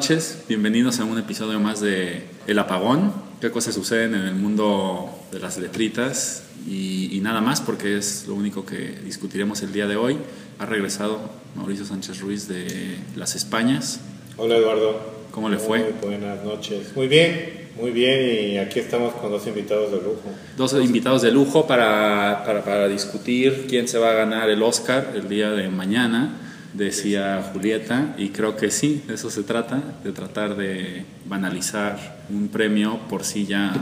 noches, 0.00 0.44
bienvenidos 0.48 0.98
a 0.98 1.04
un 1.04 1.18
episodio 1.18 1.60
más 1.60 1.82
de 1.82 2.22
El 2.46 2.58
Apagón. 2.58 3.12
¿Qué 3.38 3.50
cosas 3.50 3.74
suceden 3.74 4.14
en 4.14 4.22
el 4.22 4.34
mundo 4.34 5.10
de 5.30 5.40
las 5.40 5.58
letritas? 5.58 6.44
Y, 6.66 7.14
y, 7.14 7.20
nada 7.20 7.42
más, 7.42 7.60
porque 7.60 7.98
es 7.98 8.24
lo 8.26 8.34
único 8.34 8.64
que 8.64 8.94
discutiremos 9.04 9.60
el 9.60 9.74
día 9.74 9.86
de 9.86 9.96
hoy. 9.96 10.16
Ha 10.58 10.64
regresado 10.64 11.20
Mauricio 11.54 11.84
Sánchez 11.84 12.20
Ruiz 12.20 12.48
de 12.48 12.96
Las 13.14 13.36
Españas. 13.36 14.00
Hola 14.38 14.56
Eduardo. 14.56 14.98
¿Cómo 15.32 15.50
le 15.50 15.58
fue? 15.58 15.80
Muy 15.80 15.92
buenas 16.16 16.42
noches. 16.44 16.96
Muy 16.96 17.06
bien, 17.06 17.68
muy 17.78 17.90
bien. 17.90 18.52
Y 18.52 18.56
aquí 18.56 18.78
estamos 18.78 19.12
con 19.16 19.30
dos 19.30 19.46
invitados 19.48 19.92
de 19.92 19.98
lujo. 19.98 20.32
Dos 20.56 20.72
invitados 20.82 21.20
de 21.20 21.30
lujo 21.30 21.66
para, 21.66 22.42
para, 22.46 22.64
para 22.64 22.88
discutir 22.88 23.66
quién 23.68 23.86
se 23.86 23.98
va 23.98 24.12
a 24.12 24.14
ganar 24.14 24.48
el 24.48 24.62
Oscar 24.62 25.12
el 25.14 25.28
día 25.28 25.50
de 25.50 25.68
mañana 25.68 26.46
decía 26.72 27.50
Julieta, 27.52 28.14
y 28.16 28.28
creo 28.28 28.56
que 28.56 28.70
sí, 28.70 29.02
de 29.06 29.14
eso 29.14 29.30
se 29.30 29.42
trata, 29.42 29.82
de 30.04 30.12
tratar 30.12 30.56
de 30.56 31.04
banalizar 31.26 32.20
un 32.30 32.48
premio 32.48 32.98
por 33.08 33.24
sí 33.24 33.46
ya 33.46 33.72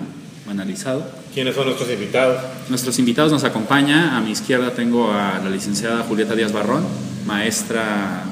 banalizado. 0.47 1.07
¿Quiénes 1.35 1.55
son 1.55 1.67
nuestros 1.67 1.91
invitados? 1.91 2.43
Nuestros 2.69 2.99
invitados 2.99 3.33
nos 3.33 3.45
acompaña, 3.45 4.17
a 4.17 4.21
mi 4.21 4.31
izquierda 4.31 4.73
tengo 4.73 5.13
a 5.13 5.39
la 5.39 5.51
licenciada 5.51 6.03
Julieta 6.05 6.35
Díaz 6.35 6.53
Barrón, 6.53 6.85
maestra 7.27 8.25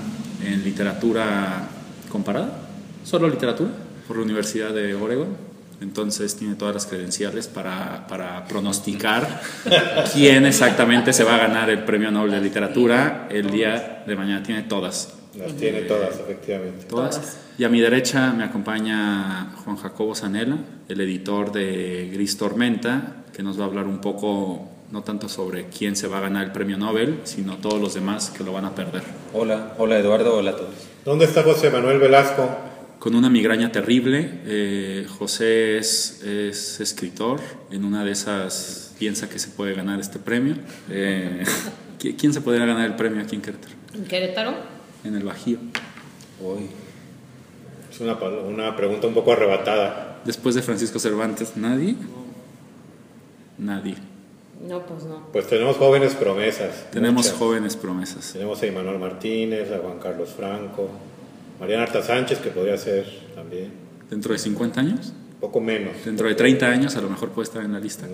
en 0.45 0.65
literatura 0.65 1.69
comparada, 2.09 2.59
solo 3.05 3.29
literatura, 3.29 3.71
por 4.07 4.17
la 4.17 4.23
Universidad 4.23 4.73
de 4.73 4.95
Oregon 4.95 5.46
entonces 5.81 6.37
tiene 6.37 6.55
todas 6.55 6.75
las 6.75 6.87
credenciales 6.87 7.49
para, 7.49 8.07
para, 8.07 8.47
pronosticar 8.47 9.43
quién 10.13 10.47
exactamente 10.47 11.13
se 11.13 11.25
va 11.25 11.35
a 11.35 11.39
ganar 11.39 11.71
el 11.71 11.85
Premio 11.85 12.11
Nobel 12.11 12.31
de 12.31 12.41
Literatura 12.41 13.29
el 13.31 13.51
día 13.51 14.05
de 14.07 14.17
mañana. 14.17 14.43
Tiene 14.43 14.63
todas. 14.63 15.15
Las 15.37 15.55
tiene 15.55 15.83
todas, 15.83 16.19
efectivamente. 16.19 16.87
Todas. 16.87 17.39
Y 17.59 17.65
a 17.65 17.69
mi 17.69 17.81
derecha 17.81 18.33
me 18.33 18.45
acompaña 18.45 19.53
Juan 19.65 19.77
Jacobo 19.77 20.15
Zanella, 20.15 20.57
el 20.89 21.01
editor 21.01 21.53
de 21.53 22.11
Gris 22.13 22.37
Tormenta, 22.39 23.25
que 23.35 23.43
nos 23.43 23.59
va 23.59 23.65
a 23.65 23.67
hablar 23.67 23.87
un 23.87 24.01
poco, 24.01 24.69
no 24.91 25.03
tanto 25.03 25.29
sobre 25.29 25.67
quién 25.67 25.97
se 25.97 26.09
va 26.09 26.19
a 26.19 26.21
ganar 26.21 26.45
el 26.45 26.53
Premio 26.53 26.79
Nobel, 26.79 27.21
sino 27.25 27.57
todos 27.57 27.81
los 27.81 27.95
demás 27.95 28.31
que 28.31 28.45
lo 28.45 28.53
van 28.53 28.65
a 28.65 28.75
perder. 28.75 29.03
Hola, 29.35 29.75
hola 29.79 29.99
Eduardo, 29.99 30.37
hola 30.37 30.53
a 30.53 30.57
todos. 30.57 30.75
¿Dónde 31.05 31.27
está 31.27 31.43
José 31.43 31.71
Manuel 31.71 31.99
Velasco? 31.99 32.49
Con 33.07 33.15
una 33.15 33.31
migraña 33.31 33.71
terrible. 33.71 34.29
Eh, 34.47 35.07
José 35.09 35.79
es, 35.79 36.25
es, 36.25 36.81
escritor, 36.81 37.39
en 37.71 37.85
una 37.85 38.05
de 38.05 38.11
esas 38.11 38.97
piensa 38.99 39.29
que 39.29 39.39
se 39.39 39.51
puede 39.51 39.75
ganar 39.75 40.01
este 40.01 40.19
premio. 40.19 40.57
Eh, 40.91 41.45
¿Quién 42.19 42.35
se 42.35 42.41
podría 42.41 42.67
ganar 42.67 42.85
el 42.85 42.97
premio 42.97 43.23
aquí 43.23 43.37
en 43.37 43.43
Querétaro? 43.43 43.75
¿En 43.95 44.05
Querétaro? 44.07 44.55
En 45.05 45.15
el 45.15 45.23
Bajío. 45.23 45.59
Hoy. 46.45 46.69
Es 47.89 48.01
una, 48.01 48.15
una 48.15 48.75
pregunta 48.75 49.07
un 49.07 49.15
poco 49.15 49.31
arrebatada. 49.31 50.21
Después 50.25 50.57
de 50.57 50.63
Francisco 50.63 50.99
Cervantes, 50.99 51.57
¿nadie? 51.57 51.95
Nadie. 53.57 53.95
No, 54.69 54.85
pues 54.85 55.05
no. 55.05 55.29
Pues 55.33 55.47
tenemos 55.47 55.77
jóvenes 55.77 56.17
promesas. 56.17 56.91
Tenemos 56.91 57.27
muchas. 57.27 57.39
jóvenes 57.39 57.77
promesas. 57.77 58.33
Tenemos 58.33 58.61
a 58.61 58.67
Immanuel 58.67 58.99
Martínez, 58.99 59.71
a 59.71 59.79
Juan 59.79 60.01
Carlos 60.01 60.31
Franco, 60.37 60.91
Mariana 61.59 61.85
Arta 61.85 62.03
Sánchez, 62.03 62.39
que 62.39 62.51
podría 62.51 62.77
ser 62.77 63.07
también. 63.35 63.73
¿Dentro 64.11 64.33
de 64.33 64.39
50 64.39 64.81
años? 64.81 65.13
Poco 65.41 65.61
menos. 65.61 65.93
Dentro 66.05 66.29
de 66.29 66.35
30 66.35 66.67
años 66.67 66.97
a 66.97 67.01
lo 67.03 67.11
mejor 67.11 67.31
puede 67.31 67.47
estar 67.47 67.63
en 67.63 67.73
la 67.73 67.81
lista. 67.81 68.07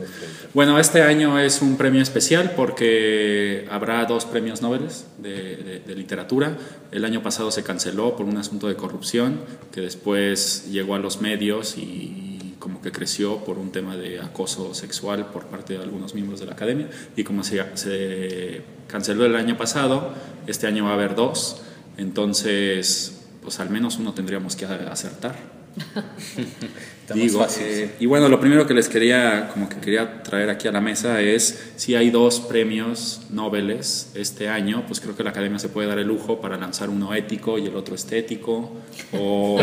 Bueno, 0.54 0.78
este 0.80 1.02
año 1.02 1.38
es 1.38 1.62
un 1.62 1.76
premio 1.76 2.02
especial 2.02 2.52
porque 2.56 3.66
habrá 3.70 4.04
dos 4.06 4.24
premios 4.24 4.60
Nobel 4.60 4.88
de, 5.18 5.56
de, 5.56 5.80
de, 5.86 5.94
literatura. 5.94 6.56
El 6.90 7.04
año 7.04 7.22
pasado 7.22 7.52
se 7.52 7.62
canceló 7.62 8.16
por 8.16 8.26
un 8.26 8.36
asunto 8.38 8.66
de 8.66 8.74
corrupción 8.74 9.40
que 9.70 9.80
después 9.80 10.68
llegó 10.72 10.96
a 10.96 10.98
los 10.98 11.20
medios 11.20 11.78
y 11.78 12.56
como 12.58 12.80
que 12.80 12.90
creció 12.90 13.38
por 13.38 13.58
un 13.58 13.70
tema 13.70 13.96
de 13.96 14.20
acoso 14.20 14.74
sexual 14.74 15.26
por 15.32 15.46
parte 15.46 15.74
de 15.74 15.82
algunos 15.82 16.14
miembros 16.14 16.40
de 16.40 16.46
la 16.46 16.52
academia. 16.52 16.88
Y 17.16 17.22
como 17.22 17.44
se, 17.44 17.60
se 17.74 18.62
canceló 18.88 19.26
el 19.26 19.36
año 19.36 19.56
pasado, 19.56 20.12
este 20.48 20.66
año 20.66 20.84
va 20.84 20.90
a 20.90 20.94
haber 20.94 21.14
dos. 21.14 21.62
Entonces, 21.96 23.21
pues 23.42 23.60
al 23.60 23.70
menos 23.70 23.98
uno 23.98 24.14
tendríamos 24.14 24.56
que 24.56 24.64
acertar. 24.64 25.34
Digo, 27.14 27.46
eh, 27.58 27.96
y 27.98 28.06
bueno, 28.06 28.28
lo 28.28 28.40
primero 28.40 28.66
que 28.66 28.74
les 28.74 28.88
quería, 28.88 29.48
como 29.52 29.68
que 29.68 29.76
quería 29.76 30.22
traer 30.22 30.50
aquí 30.50 30.68
a 30.68 30.72
la 30.72 30.80
mesa 30.80 31.20
es 31.20 31.72
si 31.76 31.94
hay 31.94 32.10
dos 32.10 32.40
premios 32.40 33.22
Nobel 33.30 33.70
este 33.70 34.48
año, 34.48 34.84
pues 34.86 35.00
creo 35.00 35.16
que 35.16 35.24
la 35.24 35.30
Academia 35.30 35.58
se 35.58 35.68
puede 35.68 35.88
dar 35.88 35.98
el 35.98 36.06
lujo 36.06 36.40
para 36.40 36.56
lanzar 36.56 36.88
uno 36.90 37.14
ético 37.14 37.58
y 37.58 37.66
el 37.66 37.76
otro 37.76 37.94
estético, 37.94 38.72
o 39.12 39.60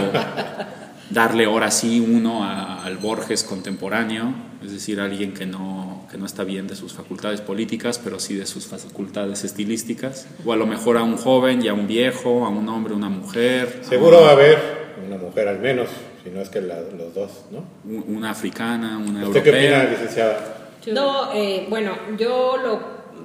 darle 1.10 1.46
ahora 1.46 1.72
sí 1.72 2.00
uno 2.00 2.44
a, 2.44 2.84
al 2.84 2.98
Borges 2.98 3.44
contemporáneo, 3.44 4.49
es 4.64 4.72
decir, 4.72 5.00
alguien 5.00 5.34
que 5.34 5.46
no, 5.46 6.06
que 6.12 6.18
no 6.18 6.26
está 6.26 6.44
bien 6.44 6.68
de 6.68 6.76
sus 6.76 6.94
facultades 6.94 7.42
políticas, 7.42 8.00
pero 8.04 8.20
sí 8.20 8.36
de 8.36 8.46
sus 8.46 8.68
facultades 8.68 9.44
estilísticas, 9.44 10.28
o 10.46 10.54
a 10.54 10.58
lo 10.58 10.66
mejor 10.66 10.98
a 10.98 11.04
un 11.04 11.18
joven 11.18 11.64
y 11.64 11.68
a 11.68 11.74
un 11.74 11.88
viejo, 11.88 12.46
a 12.46 12.50
un 12.50 12.68
hombre, 12.68 12.94
una 12.94 13.10
mujer. 13.10 13.82
Seguro 13.88 14.22
va 14.22 14.30
a 14.30 14.32
haber 14.34 14.58
una 15.06 15.18
mujer 15.18 15.48
al 15.48 15.60
menos, 15.60 15.90
si 16.24 16.30
no 16.30 16.42
es 16.42 16.50
que 16.50 16.62
la, 16.62 16.82
los 16.82 17.14
dos, 17.14 17.32
¿no? 17.52 17.64
Una 17.86 18.32
africana, 18.32 18.98
una 18.98 19.28
¿Usted 19.28 19.38
europea. 19.38 19.44
qué 19.44 19.50
opina, 19.50 19.84
licenciada? 19.92 20.56
No, 20.88 21.34
eh, 21.34 21.66
bueno, 21.70 21.94
yo 22.18 22.58
lo, 22.58 22.80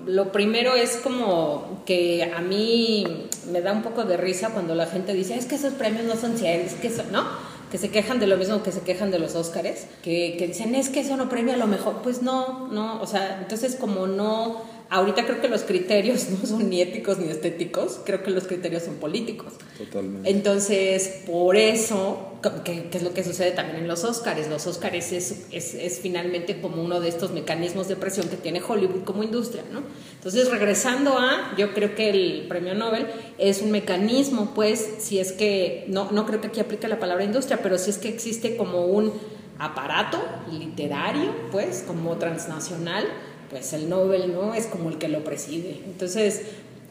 lo 0.07 0.33
primero 0.33 0.75
es 0.75 0.97
como 0.97 1.83
que 1.87 2.33
a 2.37 2.41
mí 2.41 3.27
me 3.51 3.61
da 3.61 3.73
un 3.73 3.83
poco 3.83 4.05
de 4.05 4.17
risa 4.17 4.51
cuando 4.51 4.75
la 4.75 4.87
gente 4.87 5.13
dice, 5.15 5.37
es 5.37 5.47
que 5.47 5.57
esos 5.57 5.75
premios 5.75 6.05
no 6.05 6.17
son 6.17 6.37
serios, 6.37 6.73
es 6.73 6.81
que 6.81 6.89
eso, 6.89 7.03
¿no? 7.11 7.25
Que 7.75 7.79
se 7.79 7.91
quejan 7.91 8.21
de 8.21 8.29
lo 8.29 8.37
mismo 8.37 8.63
que 8.63 8.71
se 8.71 8.83
quejan 8.83 9.11
de 9.11 9.19
los 9.19 9.35
Óscares, 9.35 9.89
que, 10.01 10.37
que, 10.39 10.47
dicen, 10.47 10.77
es 10.77 10.91
que 10.91 11.01
eso 11.01 11.17
no 11.17 11.29
premia 11.29 11.57
lo 11.57 11.67
mejor. 11.67 12.03
Pues 12.05 12.23
no, 12.23 12.69
no, 12.69 13.03
o 13.03 13.07
sea, 13.09 13.41
entonces 13.43 13.75
como 13.75 14.07
no, 14.07 14.63
ahorita 14.95 15.27
creo 15.27 15.41
que 15.41 15.49
los 15.49 15.63
criterios 15.63 16.29
no 16.31 16.47
son 16.47 16.71
ni 16.71 16.81
éticos 16.81 17.19
ni 17.19 17.29
estéticos, 17.29 18.01
creo 18.05 18.23
que 18.23 18.31
los 18.31 18.45
criterios 18.45 18.85
son 18.85 18.95
políticos. 18.97 19.55
Totalmente. 19.77 20.31
Entonces, 20.31 21.23
por 21.27 21.57
eso, 21.57 22.39
que, 22.65 22.85
que 22.85 22.99
es 22.99 23.03
lo 23.03 23.13
que 23.13 23.25
sucede 23.25 23.51
también 23.51 23.79
en 23.79 23.89
los 23.89 24.05
Óscares, 24.05 24.49
los 24.49 24.67
Óscares 24.69 25.13
es, 25.13 25.47
es, 25.51 25.75
es, 25.75 25.99
finalmente 25.99 26.61
como 26.61 26.81
uno 26.81 27.01
de 27.01 27.09
estos 27.09 27.33
mecanismos 27.33 27.89
de 27.89 27.97
presión 27.97 28.29
que 28.29 28.37
tiene 28.37 28.63
Hollywood 28.63 29.03
como 29.05 29.25
industria, 29.25 29.65
¿no? 29.73 29.83
Entonces, 30.15 30.49
regresando 30.51 31.19
a, 31.19 31.55
yo 31.59 31.75
creo 31.75 31.97
que 31.97 32.11
el 32.11 32.47
premio 32.49 32.75
Nobel 32.75 33.07
es 33.39 33.63
un 33.63 33.73
mecanismo, 33.73 34.53
pues, 34.55 34.89
si 34.99 35.19
es 35.19 35.33
que, 35.33 35.87
no, 35.89 36.13
no 36.13 36.25
creo 36.25 36.41
que 36.41 36.47
aquí 36.49 36.61
aplique 36.61 36.87
la 36.87 37.01
palabra 37.01 37.25
industria, 37.25 37.59
pero 37.63 37.79
si 37.79 37.91
es 37.91 37.99
que 37.99 38.09
existe 38.09 38.57
como 38.57 38.87
un 38.87 39.13
aparato 39.59 40.23
literario, 40.53 41.33
pues, 41.51 41.83
como 41.85 42.17
transnacional, 42.17 43.05
pues 43.55 43.73
el 43.73 43.89
Nobel, 43.89 44.33
¿no? 44.33 44.53
Es 44.53 44.67
como 44.67 44.89
el 44.89 44.99
que 44.99 45.07
lo 45.07 45.23
preside. 45.23 45.81
Entonces, 45.87 46.43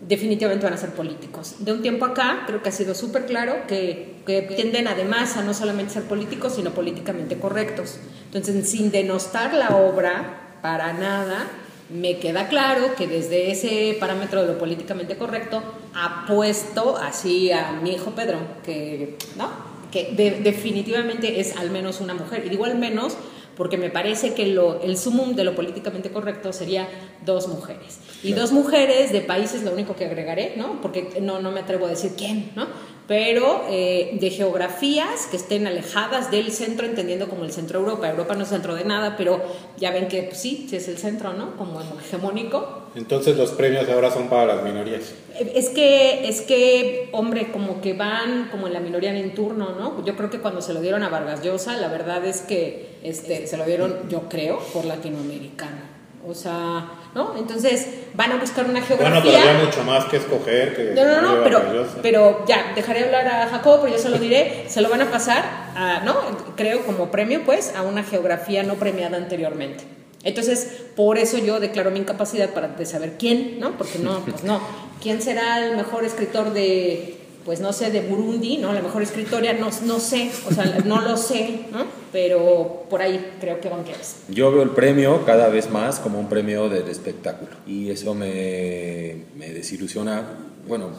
definitivamente 0.07 0.63
van 0.63 0.73
a 0.75 0.77
ser 0.77 0.91
políticos. 0.91 1.55
De 1.59 1.73
un 1.73 1.81
tiempo 1.81 2.05
acá, 2.05 2.43
creo 2.47 2.63
que 2.63 2.69
ha 2.69 2.71
sido 2.71 2.95
súper 2.95 3.25
claro 3.25 3.67
que, 3.67 4.15
que, 4.25 4.43
tienden 4.43 4.87
además 4.87 5.35
a 5.35 5.43
no 5.43 5.53
solamente 5.53 5.91
ser 5.91 6.03
políticos, 6.03 6.53
sino 6.55 6.73
políticamente 6.73 7.37
correctos. 7.37 7.97
Entonces, 8.27 8.69
sin 8.69 8.91
denostar 8.91 9.53
la 9.53 9.75
obra, 9.75 10.57
para 10.61 10.93
nada, 10.93 11.47
me 11.89 12.17
queda 12.19 12.47
claro 12.47 12.95
que 12.95 13.07
desde 13.07 13.51
ese 13.51 13.97
parámetro 13.99 14.43
de 14.43 14.53
lo 14.53 14.57
políticamente 14.57 15.17
correcto, 15.17 15.61
apuesto 15.93 16.95
así 16.95 17.51
a 17.51 17.73
mi 17.73 17.91
hijo 17.95 18.11
Pedro, 18.11 18.37
que, 18.63 19.17
¿no? 19.35 19.49
que 19.91 20.13
de, 20.15 20.39
definitivamente 20.39 21.41
es 21.41 21.57
al 21.57 21.71
menos 21.71 21.99
una 21.99 22.13
mujer. 22.13 22.45
Y 22.45 22.49
digo 22.49 22.63
al 22.63 22.77
menos 22.77 23.17
porque 23.55 23.77
me 23.77 23.89
parece 23.89 24.33
que 24.33 24.47
lo, 24.47 24.81
el 24.81 24.97
sumum 24.97 25.35
de 25.35 25.43
lo 25.43 25.55
políticamente 25.55 26.11
correcto 26.11 26.53
sería 26.53 26.87
dos 27.25 27.47
mujeres. 27.47 27.99
Y 28.23 28.27
claro. 28.27 28.41
dos 28.41 28.51
mujeres 28.51 29.11
de 29.11 29.21
países, 29.21 29.63
lo 29.63 29.71
único 29.71 29.95
que 29.95 30.05
agregaré, 30.05 30.53
¿no? 30.57 30.81
Porque 30.81 31.19
no, 31.21 31.39
no 31.39 31.51
me 31.51 31.61
atrevo 31.61 31.85
a 31.85 31.89
decir 31.89 32.13
quién, 32.17 32.51
¿no? 32.55 32.67
Pero 33.07 33.65
eh, 33.69 34.17
de 34.19 34.29
geografías 34.29 35.27
que 35.29 35.37
estén 35.37 35.67
alejadas 35.67 36.31
del 36.31 36.51
centro, 36.51 36.85
entendiendo 36.85 37.27
como 37.27 37.43
el 37.43 37.51
centro 37.51 37.79
de 37.79 37.85
Europa. 37.85 38.09
Europa 38.09 38.35
no 38.35 38.43
es 38.43 38.49
centro 38.49 38.75
de 38.75 38.85
nada, 38.85 39.15
pero 39.17 39.41
ya 39.77 39.91
ven 39.91 40.07
que 40.07 40.23
pues, 40.23 40.39
sí, 40.39 40.67
sí 40.69 40.77
es 40.77 40.87
el 40.87 40.97
centro, 40.97 41.33
¿no? 41.33 41.57
Como 41.57 41.81
hegemónico. 41.99 42.82
Entonces 42.95 43.37
los 43.37 43.51
premios 43.51 43.89
ahora 43.89 44.11
son 44.11 44.27
para 44.27 44.55
las 44.55 44.63
minorías. 44.63 45.13
Es 45.55 45.69
que, 45.69 46.27
es 46.27 46.41
que, 46.41 47.09
hombre, 47.11 47.51
como 47.51 47.81
que 47.81 47.93
van 47.93 48.49
como 48.51 48.67
en 48.67 48.73
la 48.73 48.79
minoría 48.79 49.17
en 49.17 49.33
turno, 49.33 49.71
¿no? 49.71 50.05
Yo 50.05 50.15
creo 50.15 50.29
que 50.29 50.39
cuando 50.39 50.61
se 50.61 50.73
lo 50.73 50.81
dieron 50.81 51.01
a 51.01 51.09
Vargas 51.09 51.41
Llosa, 51.41 51.75
la 51.77 51.87
verdad 51.87 52.23
es 52.25 52.41
que 52.41 52.97
este, 53.01 53.47
se 53.47 53.57
lo 53.57 53.65
dieron, 53.65 54.09
yo 54.09 54.29
creo, 54.29 54.59
por 54.73 54.85
latinoamericano. 54.85 55.93
O 56.25 56.33
sea, 56.33 56.85
¿no? 57.15 57.35
Entonces 57.37 57.87
van 58.13 58.31
a 58.31 58.37
buscar 58.37 58.65
una 58.65 58.81
geografía. 58.81 59.21
Bueno, 59.21 59.31
pero 59.37 59.49
había 59.49 59.65
mucho 59.65 59.83
más 59.83 60.05
que 60.05 60.17
escoger. 60.17 60.75
Que 60.75 60.93
no, 60.93 61.21
no, 61.21 61.21
no, 61.21 61.43
pero, 61.43 61.61
pero 62.01 62.45
ya, 62.47 62.71
dejaré 62.75 63.05
hablar 63.05 63.27
a 63.27 63.47
Jacobo, 63.47 63.81
pero 63.81 63.97
yo 63.97 64.01
se 64.01 64.09
lo 64.09 64.19
diré. 64.19 64.65
se 64.67 64.81
lo 64.81 64.89
van 64.89 65.01
a 65.01 65.11
pasar, 65.11 65.43
a, 65.75 66.01
¿no? 66.05 66.15
Creo 66.55 66.85
como 66.85 67.11
premio, 67.11 67.41
pues, 67.43 67.73
a 67.75 67.81
una 67.81 68.03
geografía 68.03 68.63
no 68.63 68.75
premiada 68.75 69.17
anteriormente. 69.17 69.83
Entonces, 70.23 70.67
por 70.95 71.17
eso 71.17 71.37
yo 71.37 71.59
declaro 71.59 71.91
mi 71.91 71.99
incapacidad 71.99 72.53
para 72.53 72.69
de 72.69 72.85
saber 72.85 73.17
quién, 73.17 73.59
¿no? 73.59 73.77
Porque 73.77 73.99
no, 73.99 74.19
pues 74.25 74.43
no. 74.43 74.61
¿Quién 75.01 75.21
será 75.21 75.65
el 75.65 75.75
mejor 75.75 76.05
escritor 76.05 76.53
de 76.53 77.17
pues 77.45 77.59
no 77.59 77.73
sé, 77.73 77.91
de 77.91 78.01
Burundi, 78.01 78.57
¿no? 78.57 78.73
La 78.73 78.81
mejor 78.81 79.03
escritora, 79.03 79.53
no, 79.53 79.69
no 79.85 79.99
sé, 79.99 80.31
o 80.47 80.53
sea, 80.53 80.79
no 80.85 81.01
lo 81.01 81.17
sé, 81.17 81.65
¿no? 81.71 81.85
Pero 82.11 82.85
por 82.89 83.01
ahí 83.01 83.33
creo 83.39 83.59
que 83.59 83.69
van. 83.69 83.83
Yo 84.29 84.51
veo 84.51 84.63
el 84.63 84.69
premio 84.69 85.25
cada 85.25 85.49
vez 85.49 85.69
más 85.69 85.99
como 85.99 86.19
un 86.19 86.29
premio 86.29 86.69
del 86.69 86.87
espectáculo 86.87 87.51
y 87.67 87.89
eso 87.89 88.13
me, 88.13 89.25
me 89.35 89.49
desilusiona, 89.49 90.23
bueno, 90.67 90.91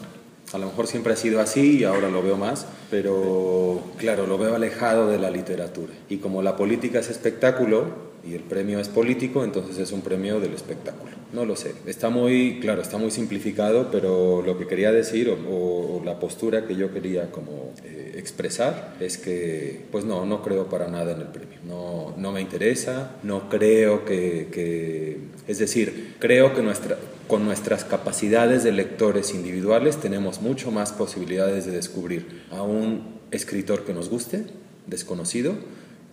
a 0.52 0.58
lo 0.58 0.66
mejor 0.66 0.86
siempre 0.86 1.12
ha 1.12 1.16
sido 1.16 1.40
así 1.40 1.78
y 1.78 1.84
ahora 1.84 2.10
lo 2.10 2.22
veo 2.22 2.36
más, 2.36 2.66
pero 2.90 3.80
claro, 3.96 4.26
lo 4.26 4.36
veo 4.36 4.54
alejado 4.54 5.08
de 5.08 5.18
la 5.18 5.30
literatura. 5.30 5.92
Y 6.08 6.18
como 6.18 6.42
la 6.42 6.56
política 6.56 6.98
es 6.98 7.08
espectáculo, 7.08 8.13
y 8.26 8.34
el 8.34 8.42
premio 8.42 8.80
es 8.80 8.88
político, 8.88 9.44
entonces 9.44 9.78
es 9.78 9.92
un 9.92 10.00
premio 10.00 10.40
del 10.40 10.54
espectáculo. 10.54 11.12
No 11.32 11.44
lo 11.44 11.56
sé, 11.56 11.74
está 11.86 12.10
muy, 12.10 12.60
claro, 12.60 12.80
está 12.80 12.96
muy 12.96 13.10
simplificado, 13.10 13.90
pero 13.90 14.42
lo 14.42 14.56
que 14.56 14.66
quería 14.66 14.92
decir 14.92 15.28
o, 15.28 16.00
la 16.04 16.18
postura 16.18 16.66
que 16.66 16.76
yo 16.76 16.92
quería 16.92 17.30
como 17.30 17.72
eh, 17.84 18.14
expresar 18.16 18.94
es 19.00 19.18
que, 19.18 19.82
pues 19.90 20.04
no, 20.04 20.26
no 20.26 20.42
creo 20.42 20.68
para 20.68 20.88
nada 20.88 21.12
en 21.12 21.20
el 21.20 21.28
premio, 21.28 21.58
no, 21.66 22.14
no 22.16 22.32
me 22.32 22.40
interesa, 22.40 23.16
no 23.22 23.48
creo 23.48 24.04
que, 24.04 24.48
que, 24.52 25.18
es 25.48 25.58
decir, 25.58 26.14
creo 26.18 26.54
que 26.54 26.62
nuestra, 26.62 26.98
con 27.26 27.44
nuestras 27.44 27.84
capacidades 27.84 28.62
de 28.64 28.72
lectores 28.72 29.34
individuales 29.34 29.96
tenemos 29.96 30.40
mucho 30.40 30.70
más 30.70 30.92
posibilidades 30.92 31.66
de 31.66 31.72
descubrir 31.72 32.42
a 32.50 32.62
un 32.62 33.14
escritor 33.30 33.84
que 33.84 33.92
nos 33.92 34.08
guste, 34.08 34.44
desconocido, 34.86 35.54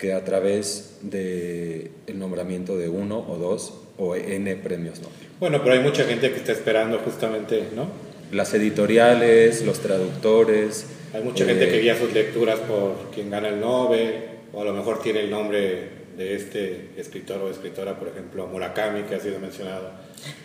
que 0.01 0.13
a 0.13 0.25
través 0.25 0.97
del 1.03 1.91
el 2.07 2.17
nombramiento 2.17 2.75
de 2.75 2.89
uno 2.89 3.19
o 3.19 3.37
dos 3.37 3.75
o 3.99 4.15
N 4.15 4.55
premios 4.55 4.99
Nobel. 4.99 5.13
Bueno, 5.39 5.61
pero 5.61 5.75
hay 5.75 5.79
mucha 5.79 6.05
gente 6.05 6.31
que 6.31 6.37
está 6.37 6.53
esperando 6.53 6.97
justamente, 6.97 7.65
¿no? 7.75 7.85
Las 8.31 8.51
editoriales, 8.55 9.63
los 9.63 9.79
traductores. 9.79 10.87
Hay 11.13 11.21
mucha 11.21 11.45
gente 11.45 11.67
que 11.67 11.77
eh, 11.77 11.81
guía 11.81 11.95
sus 11.95 12.11
lecturas 12.13 12.57
por 12.61 13.11
quien 13.13 13.29
gana 13.29 13.49
el 13.49 13.59
Nobel, 13.59 14.15
o 14.51 14.61
a 14.61 14.65
lo 14.65 14.73
mejor 14.73 15.03
tiene 15.03 15.19
el 15.19 15.29
nombre 15.29 16.01
de 16.17 16.35
este 16.35 16.89
escritor 16.97 17.39
o 17.41 17.51
escritora, 17.51 17.99
por 17.99 18.07
ejemplo, 18.07 18.47
Murakami, 18.47 19.03
que 19.03 19.13
ha 19.13 19.19
sido 19.19 19.37
mencionado 19.39 19.91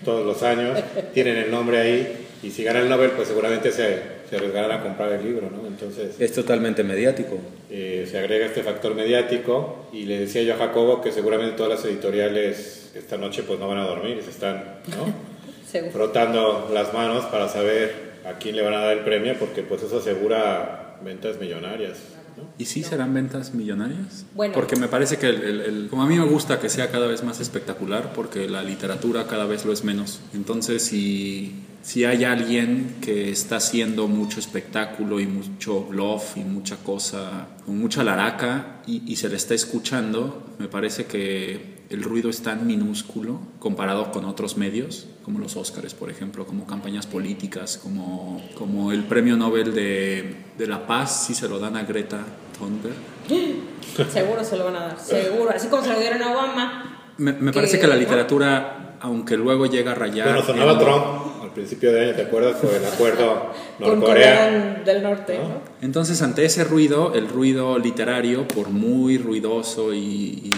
todos 0.04 0.26
los 0.26 0.42
años, 0.42 0.78
tienen 1.14 1.38
el 1.38 1.50
nombre 1.50 1.78
ahí, 1.78 2.26
y 2.42 2.50
si 2.50 2.62
gana 2.62 2.80
el 2.80 2.90
Nobel, 2.90 3.12
pues 3.12 3.28
seguramente 3.28 3.72
se, 3.72 4.15
se 4.28 4.36
arriesgarán 4.36 4.72
a 4.72 4.82
comprar 4.82 5.12
el 5.12 5.24
libro, 5.24 5.50
¿no? 5.50 5.66
Entonces... 5.66 6.20
Es 6.20 6.32
totalmente 6.32 6.82
mediático. 6.84 7.38
Eh, 7.70 8.06
se 8.10 8.18
agrega 8.18 8.46
este 8.46 8.62
factor 8.62 8.94
mediático 8.94 9.88
y 9.92 10.04
le 10.04 10.18
decía 10.18 10.42
yo 10.42 10.54
a 10.54 10.58
Jacobo 10.58 11.00
que 11.00 11.12
seguramente 11.12 11.56
todas 11.56 11.72
las 11.72 11.84
editoriales 11.84 12.92
esta 12.94 13.16
noche 13.16 13.42
pues 13.42 13.58
no 13.58 13.68
van 13.68 13.78
a 13.78 13.86
dormir, 13.86 14.20
se 14.22 14.30
están 14.30 14.80
¿no? 14.88 15.90
frotando 15.92 16.70
las 16.72 16.92
manos 16.94 17.24
para 17.26 17.48
saber 17.48 18.06
a 18.24 18.38
quién 18.38 18.56
le 18.56 18.62
van 18.62 18.74
a 18.74 18.80
dar 18.80 18.96
el 18.96 19.04
premio 19.04 19.34
porque 19.38 19.62
pues 19.62 19.82
eso 19.82 19.98
asegura 19.98 20.96
ventas 21.02 21.38
millonarias. 21.38 22.15
¿Y 22.58 22.64
sí 22.66 22.82
serán 22.82 23.14
ventas 23.14 23.54
millonarias? 23.54 24.26
Bueno. 24.34 24.54
Porque 24.54 24.76
me 24.76 24.88
parece 24.88 25.18
que, 25.18 25.28
el, 25.28 25.88
como 25.90 26.02
a 26.02 26.06
mí 26.06 26.18
me 26.18 26.24
gusta 26.24 26.60
que 26.60 26.68
sea 26.68 26.90
cada 26.90 27.06
vez 27.06 27.22
más 27.22 27.40
espectacular, 27.40 28.12
porque 28.14 28.48
la 28.48 28.62
literatura 28.62 29.26
cada 29.26 29.46
vez 29.46 29.64
lo 29.64 29.72
es 29.72 29.84
menos. 29.84 30.20
Entonces, 30.34 30.82
si 30.82 31.66
si 31.86 32.04
hay 32.04 32.24
alguien 32.24 32.96
que 33.00 33.30
está 33.30 33.58
haciendo 33.58 34.08
mucho 34.08 34.40
espectáculo 34.40 35.20
y 35.20 35.28
mucho 35.28 35.84
bluff 35.84 36.36
y 36.36 36.40
mucha 36.40 36.78
cosa, 36.78 37.46
con 37.64 37.78
mucha 37.78 38.02
laraca 38.02 38.82
y, 38.88 39.14
se 39.14 39.28
le 39.28 39.36
está 39.36 39.54
escuchando, 39.54 40.42
me 40.58 40.66
parece 40.66 41.06
que 41.06 41.76
el 41.88 42.02
ruido 42.02 42.28
es 42.28 42.42
tan 42.42 42.66
minúsculo 42.66 43.38
comparado 43.60 44.10
con 44.10 44.24
otros 44.24 44.56
medios, 44.56 45.06
como 45.26 45.40
los 45.40 45.56
Óscares, 45.56 45.92
por 45.92 46.08
ejemplo, 46.08 46.46
como 46.46 46.66
campañas 46.66 47.06
políticas, 47.06 47.78
como, 47.82 48.40
como 48.54 48.92
el 48.92 49.02
premio 49.02 49.36
Nobel 49.36 49.74
de, 49.74 50.36
de 50.56 50.66
la 50.66 50.86
Paz, 50.86 51.26
si 51.26 51.34
se 51.34 51.48
lo 51.48 51.58
dan 51.58 51.76
a 51.76 51.82
Greta 51.82 52.24
Thunberg. 52.56 52.94
Seguro 54.10 54.42
se 54.44 54.56
lo 54.56 54.64
van 54.64 54.76
a 54.76 54.80
dar, 54.86 55.00
seguro, 55.00 55.50
así 55.50 55.68
como 55.68 55.82
se 55.82 55.92
lo 55.92 55.98
dieron 55.98 56.22
a 56.22 56.32
Obama. 56.32 57.10
Me, 57.18 57.32
me 57.32 57.52
parece 57.52 57.78
que 57.78 57.86
la 57.86 57.96
literatura, 57.96 58.96
aunque 59.00 59.36
luego 59.36 59.66
llega 59.66 59.92
a 59.92 59.94
rayar... 59.96 60.28
Bueno, 60.28 60.44
sonaba 60.44 60.78
Trump 60.78 61.36
principio 61.56 61.90
de 61.90 62.04
año, 62.04 62.14
¿te 62.14 62.22
acuerdas? 62.22 62.58
Fue 62.60 62.76
el 62.76 62.84
acuerdo 62.84 63.50
Norcorea. 63.80 64.82
del 64.84 65.02
Norte. 65.02 65.40
Entonces, 65.80 66.22
ante 66.22 66.44
ese 66.44 66.62
ruido, 66.64 67.14
el 67.14 67.28
ruido 67.28 67.78
literario, 67.78 68.46
por 68.46 68.68
muy 68.68 69.18
ruidoso 69.18 69.92
y, 69.92 70.52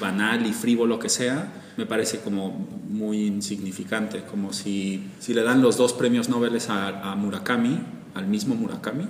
banal 0.00 0.46
y 0.46 0.52
frívolo 0.52 0.98
que 0.98 1.08
sea, 1.10 1.61
me 1.76 1.86
parece 1.86 2.18
como 2.18 2.50
muy 2.88 3.26
insignificante, 3.26 4.22
como 4.22 4.52
si, 4.52 5.10
si 5.20 5.34
le 5.34 5.42
dan 5.42 5.62
los 5.62 5.76
dos 5.76 5.92
premios 5.92 6.28
Nobel 6.28 6.58
a, 6.68 7.14
Murakami, 7.16 7.80
al 8.14 8.26
mismo 8.26 8.54
Murakami, 8.54 9.06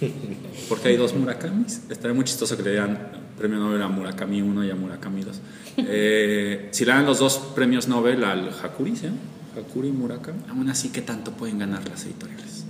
porque 0.68 0.88
hay 0.88 0.96
dos 0.96 1.14
Murakamis. 1.14 1.82
Estaría 1.88 2.14
muy 2.14 2.24
chistoso 2.24 2.56
que 2.56 2.62
le 2.62 2.70
dieran 2.70 2.98
premio 3.38 3.58
Nobel 3.58 3.82
a 3.82 3.88
Murakami 3.88 4.42
1 4.42 4.64
y 4.64 4.70
a 4.70 4.74
Murakami 4.74 5.22
2. 5.22 5.40
Eh, 5.78 6.68
si 6.70 6.84
le 6.84 6.92
dan 6.92 7.06
los 7.06 7.18
dos 7.18 7.38
premios 7.54 7.88
Nobel 7.88 8.24
al 8.24 8.48
Hakuri, 8.48 8.96
¿sí? 8.96 9.08
Hakuri 9.56 9.90
Murakami, 9.90 10.40
aún 10.50 10.68
así, 10.68 10.90
¿qué 10.90 11.02
tanto 11.02 11.32
pueden 11.32 11.58
ganar 11.58 11.86
las 11.88 12.04
editoriales? 12.04 12.64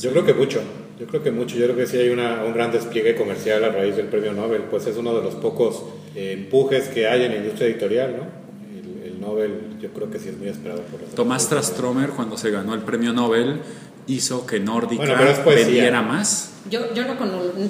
Yo 0.00 0.10
creo 0.10 0.24
que 0.24 0.34
mucho, 0.34 0.62
yo 0.98 1.06
creo 1.06 1.22
que 1.22 1.30
mucho, 1.30 1.56
yo 1.56 1.64
creo 1.64 1.76
que 1.76 1.86
sí 1.86 1.96
hay 1.96 2.08
una, 2.10 2.44
un 2.44 2.54
gran 2.54 2.72
despliegue 2.72 3.14
comercial 3.16 3.64
a 3.64 3.70
raíz 3.70 3.96
del 3.96 4.06
premio 4.06 4.32
Nobel, 4.32 4.62
pues 4.70 4.86
es 4.86 4.96
uno 4.96 5.14
de 5.14 5.22
los 5.22 5.34
pocos 5.34 5.82
eh, 6.14 6.32
empujes 6.32 6.88
que 6.88 7.06
hay 7.06 7.24
en 7.24 7.32
la 7.32 7.38
industria 7.38 7.68
editorial, 7.68 8.16
¿no? 8.16 8.39
El, 9.20 9.26
Nobel 9.26 9.60
yo 9.80 9.90
creo 9.90 10.10
que 10.10 10.18
sí 10.18 10.30
es 10.30 10.38
muy 10.38 10.48
esperado 10.48 10.82
por 10.82 11.00
los 11.00 11.10
Tomás 11.10 11.48
Trastromer 11.48 12.10
cuando 12.10 12.36
se 12.36 12.50
ganó 12.50 12.74
el 12.74 12.80
premio 12.80 13.12
Nobel 13.12 13.60
hizo 14.06 14.46
que 14.46 14.60
Nórdica 14.60 15.34
vendiera 15.44 16.02
más. 16.02 16.52
Yo, 16.68 16.92
yo, 16.92 17.04
no 17.04 17.14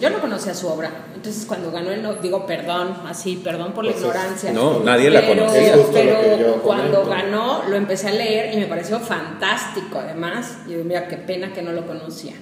yo 0.00 0.10
no 0.10 0.20
conocía 0.20 0.52
su 0.52 0.66
obra, 0.66 0.90
entonces 1.14 1.46
cuando 1.46 1.70
ganó 1.70 1.90
el 1.90 2.20
digo 2.20 2.44
perdón, 2.44 2.96
así, 3.06 3.36
perdón 3.36 3.72
por 3.72 3.84
la 3.84 3.92
pues 3.92 4.02
ignorancia. 4.02 4.52
No, 4.52 4.80
nadie 4.80 5.10
la 5.10 5.26
conocía. 5.26 5.76
Pero 5.92 6.60
cuando 6.62 7.06
ganó 7.06 7.62
lo 7.68 7.76
empecé 7.76 8.08
a 8.08 8.12
leer 8.12 8.52
y 8.54 8.56
me 8.58 8.66
pareció 8.66 8.98
fantástico 8.98 9.98
además. 9.98 10.58
Y 10.66 10.72
mira, 10.72 11.06
qué 11.06 11.16
pena 11.16 11.52
que 11.52 11.62
no 11.62 11.72
lo 11.72 11.86
conocía. 11.86 12.34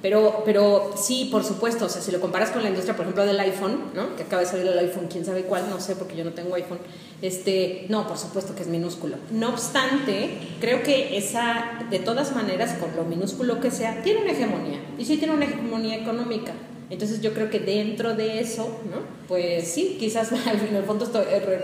Pero, 0.00 0.42
pero 0.44 0.94
sí, 0.96 1.28
por 1.30 1.44
supuesto, 1.44 1.84
o 1.84 1.88
sea, 1.88 2.02
si 2.02 2.10
lo 2.10 2.20
comparas 2.20 2.50
con 2.50 2.62
la 2.62 2.68
industria, 2.68 2.96
por 2.96 3.04
ejemplo, 3.04 3.24
del 3.24 3.38
iPhone, 3.38 3.92
¿no? 3.94 4.16
que 4.16 4.24
acaba 4.24 4.42
de 4.42 4.48
salir 4.48 4.66
el 4.66 4.78
iPhone, 4.78 5.06
quién 5.08 5.24
sabe 5.24 5.42
cuál, 5.42 5.70
no 5.70 5.80
sé, 5.80 5.94
porque 5.94 6.16
yo 6.16 6.24
no 6.24 6.32
tengo 6.32 6.56
iPhone, 6.56 6.80
este, 7.20 7.86
no, 7.88 8.08
por 8.08 8.18
supuesto 8.18 8.56
que 8.56 8.62
es 8.62 8.68
minúsculo. 8.68 9.16
No 9.30 9.50
obstante, 9.50 10.38
creo 10.60 10.82
que 10.82 11.16
esa, 11.16 11.86
de 11.88 12.00
todas 12.00 12.34
maneras, 12.34 12.72
con 12.80 12.96
lo 12.96 13.04
minúsculo 13.04 13.60
que 13.60 13.70
sea, 13.70 14.02
tiene 14.02 14.22
una 14.22 14.32
hegemonía, 14.32 14.80
y 14.98 15.04
sí 15.04 15.18
tiene 15.18 15.34
una 15.34 15.44
hegemonía 15.44 15.71
económica. 15.92 16.52
Entonces 16.90 17.22
yo 17.22 17.32
creo 17.32 17.48
que 17.48 17.58
dentro 17.58 18.14
de 18.14 18.40
eso, 18.40 18.80
¿no? 18.90 18.98
Pues 19.26 19.66
sí, 19.68 19.96
quizás 19.98 20.30
en 20.32 20.76
el 20.76 20.84
fondo 20.84 21.10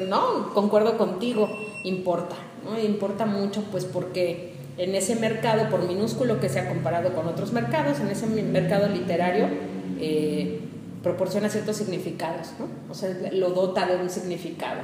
no, 0.08 0.54
concuerdo 0.54 0.96
contigo, 0.96 1.48
importa, 1.84 2.36
¿no? 2.64 2.80
Importa 2.80 3.26
mucho, 3.26 3.62
pues 3.70 3.84
porque 3.84 4.54
en 4.78 4.94
ese 4.94 5.16
mercado, 5.16 5.68
por 5.68 5.86
minúsculo 5.86 6.40
que 6.40 6.48
sea 6.48 6.68
comparado 6.68 7.12
con 7.12 7.26
otros 7.26 7.52
mercados, 7.52 8.00
en 8.00 8.08
ese 8.08 8.26
mercado 8.26 8.88
literario, 8.88 9.48
eh, 10.00 10.60
proporciona 11.02 11.50
ciertos 11.50 11.76
significados, 11.76 12.52
¿no? 12.58 12.66
O 12.90 12.94
sea, 12.94 13.10
lo 13.32 13.50
dota 13.50 13.86
de 13.86 13.96
un 13.96 14.08
significado 14.08 14.80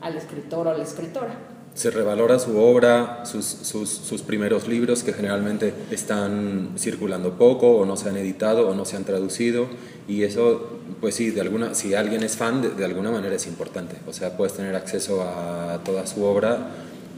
al 0.00 0.16
escritor 0.16 0.66
o 0.66 0.70
a 0.70 0.74
la 0.76 0.82
escritora. 0.82 1.34
Se 1.74 1.90
revalora 1.90 2.38
su 2.38 2.56
obra, 2.58 3.24
sus, 3.26 3.44
sus, 3.44 3.90
sus, 3.90 4.22
primeros 4.22 4.68
libros 4.68 5.02
que 5.02 5.12
generalmente 5.12 5.74
están 5.90 6.70
circulando 6.78 7.32
poco 7.32 7.72
o 7.76 7.84
no 7.84 7.96
se 7.96 8.08
han 8.08 8.16
editado 8.16 8.68
o 8.68 8.74
no 8.74 8.84
se 8.84 8.96
han 8.96 9.04
traducido 9.04 9.66
y 10.06 10.22
eso, 10.22 10.78
pues 11.00 11.16
sí, 11.16 11.30
de 11.30 11.40
alguna, 11.40 11.74
si 11.74 11.94
alguien 11.94 12.22
es 12.22 12.36
fan, 12.36 12.62
de, 12.62 12.70
de 12.70 12.84
alguna 12.84 13.10
manera 13.10 13.34
es 13.34 13.46
importante. 13.46 13.96
O 14.06 14.12
sea, 14.12 14.36
puedes 14.36 14.54
tener 14.54 14.76
acceso 14.76 15.22
a 15.22 15.80
toda 15.84 16.06
su 16.06 16.22
obra 16.22 16.70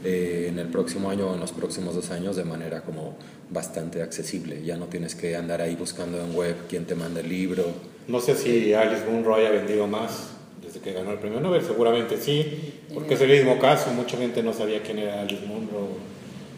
eh, 0.03 0.45
en 0.47 0.59
el 0.59 0.67
próximo 0.67 1.09
año 1.09 1.27
o 1.27 1.33
en 1.33 1.39
los 1.39 1.51
próximos 1.51 1.95
dos 1.95 2.11
años 2.11 2.35
de 2.35 2.43
manera 2.43 2.81
como 2.81 3.15
bastante 3.49 4.01
accesible. 4.01 4.63
Ya 4.63 4.77
no 4.77 4.85
tienes 4.85 5.15
que 5.15 5.35
andar 5.35 5.59
ahí 5.59 5.75
buscando 5.75 6.21
en 6.21 6.35
web 6.35 6.55
quién 6.69 6.85
te 6.85 6.95
manda 6.95 7.19
el 7.19 7.27
libro. 7.27 7.65
No 8.07 8.21
sé 8.21 8.35
si 8.35 8.73
Alice 8.73 9.05
Munro 9.09 9.35
haya 9.35 9.49
vendido 9.49 9.87
más 9.87 10.36
desde 10.77 10.81
que 10.81 10.93
ganó 10.93 11.11
el 11.11 11.19
premio 11.19 11.39
Nobel, 11.39 11.61
seguramente 11.61 12.17
sí, 12.17 12.73
porque 12.93 13.15
es 13.15 13.21
el 13.21 13.29
mismo 13.29 13.59
caso, 13.59 13.91
mucha 13.91 14.17
gente 14.17 14.43
no 14.43 14.53
sabía 14.53 14.81
quién 14.81 14.99
era 14.99 15.21
Alice 15.21 15.45
Munro, 15.45 15.87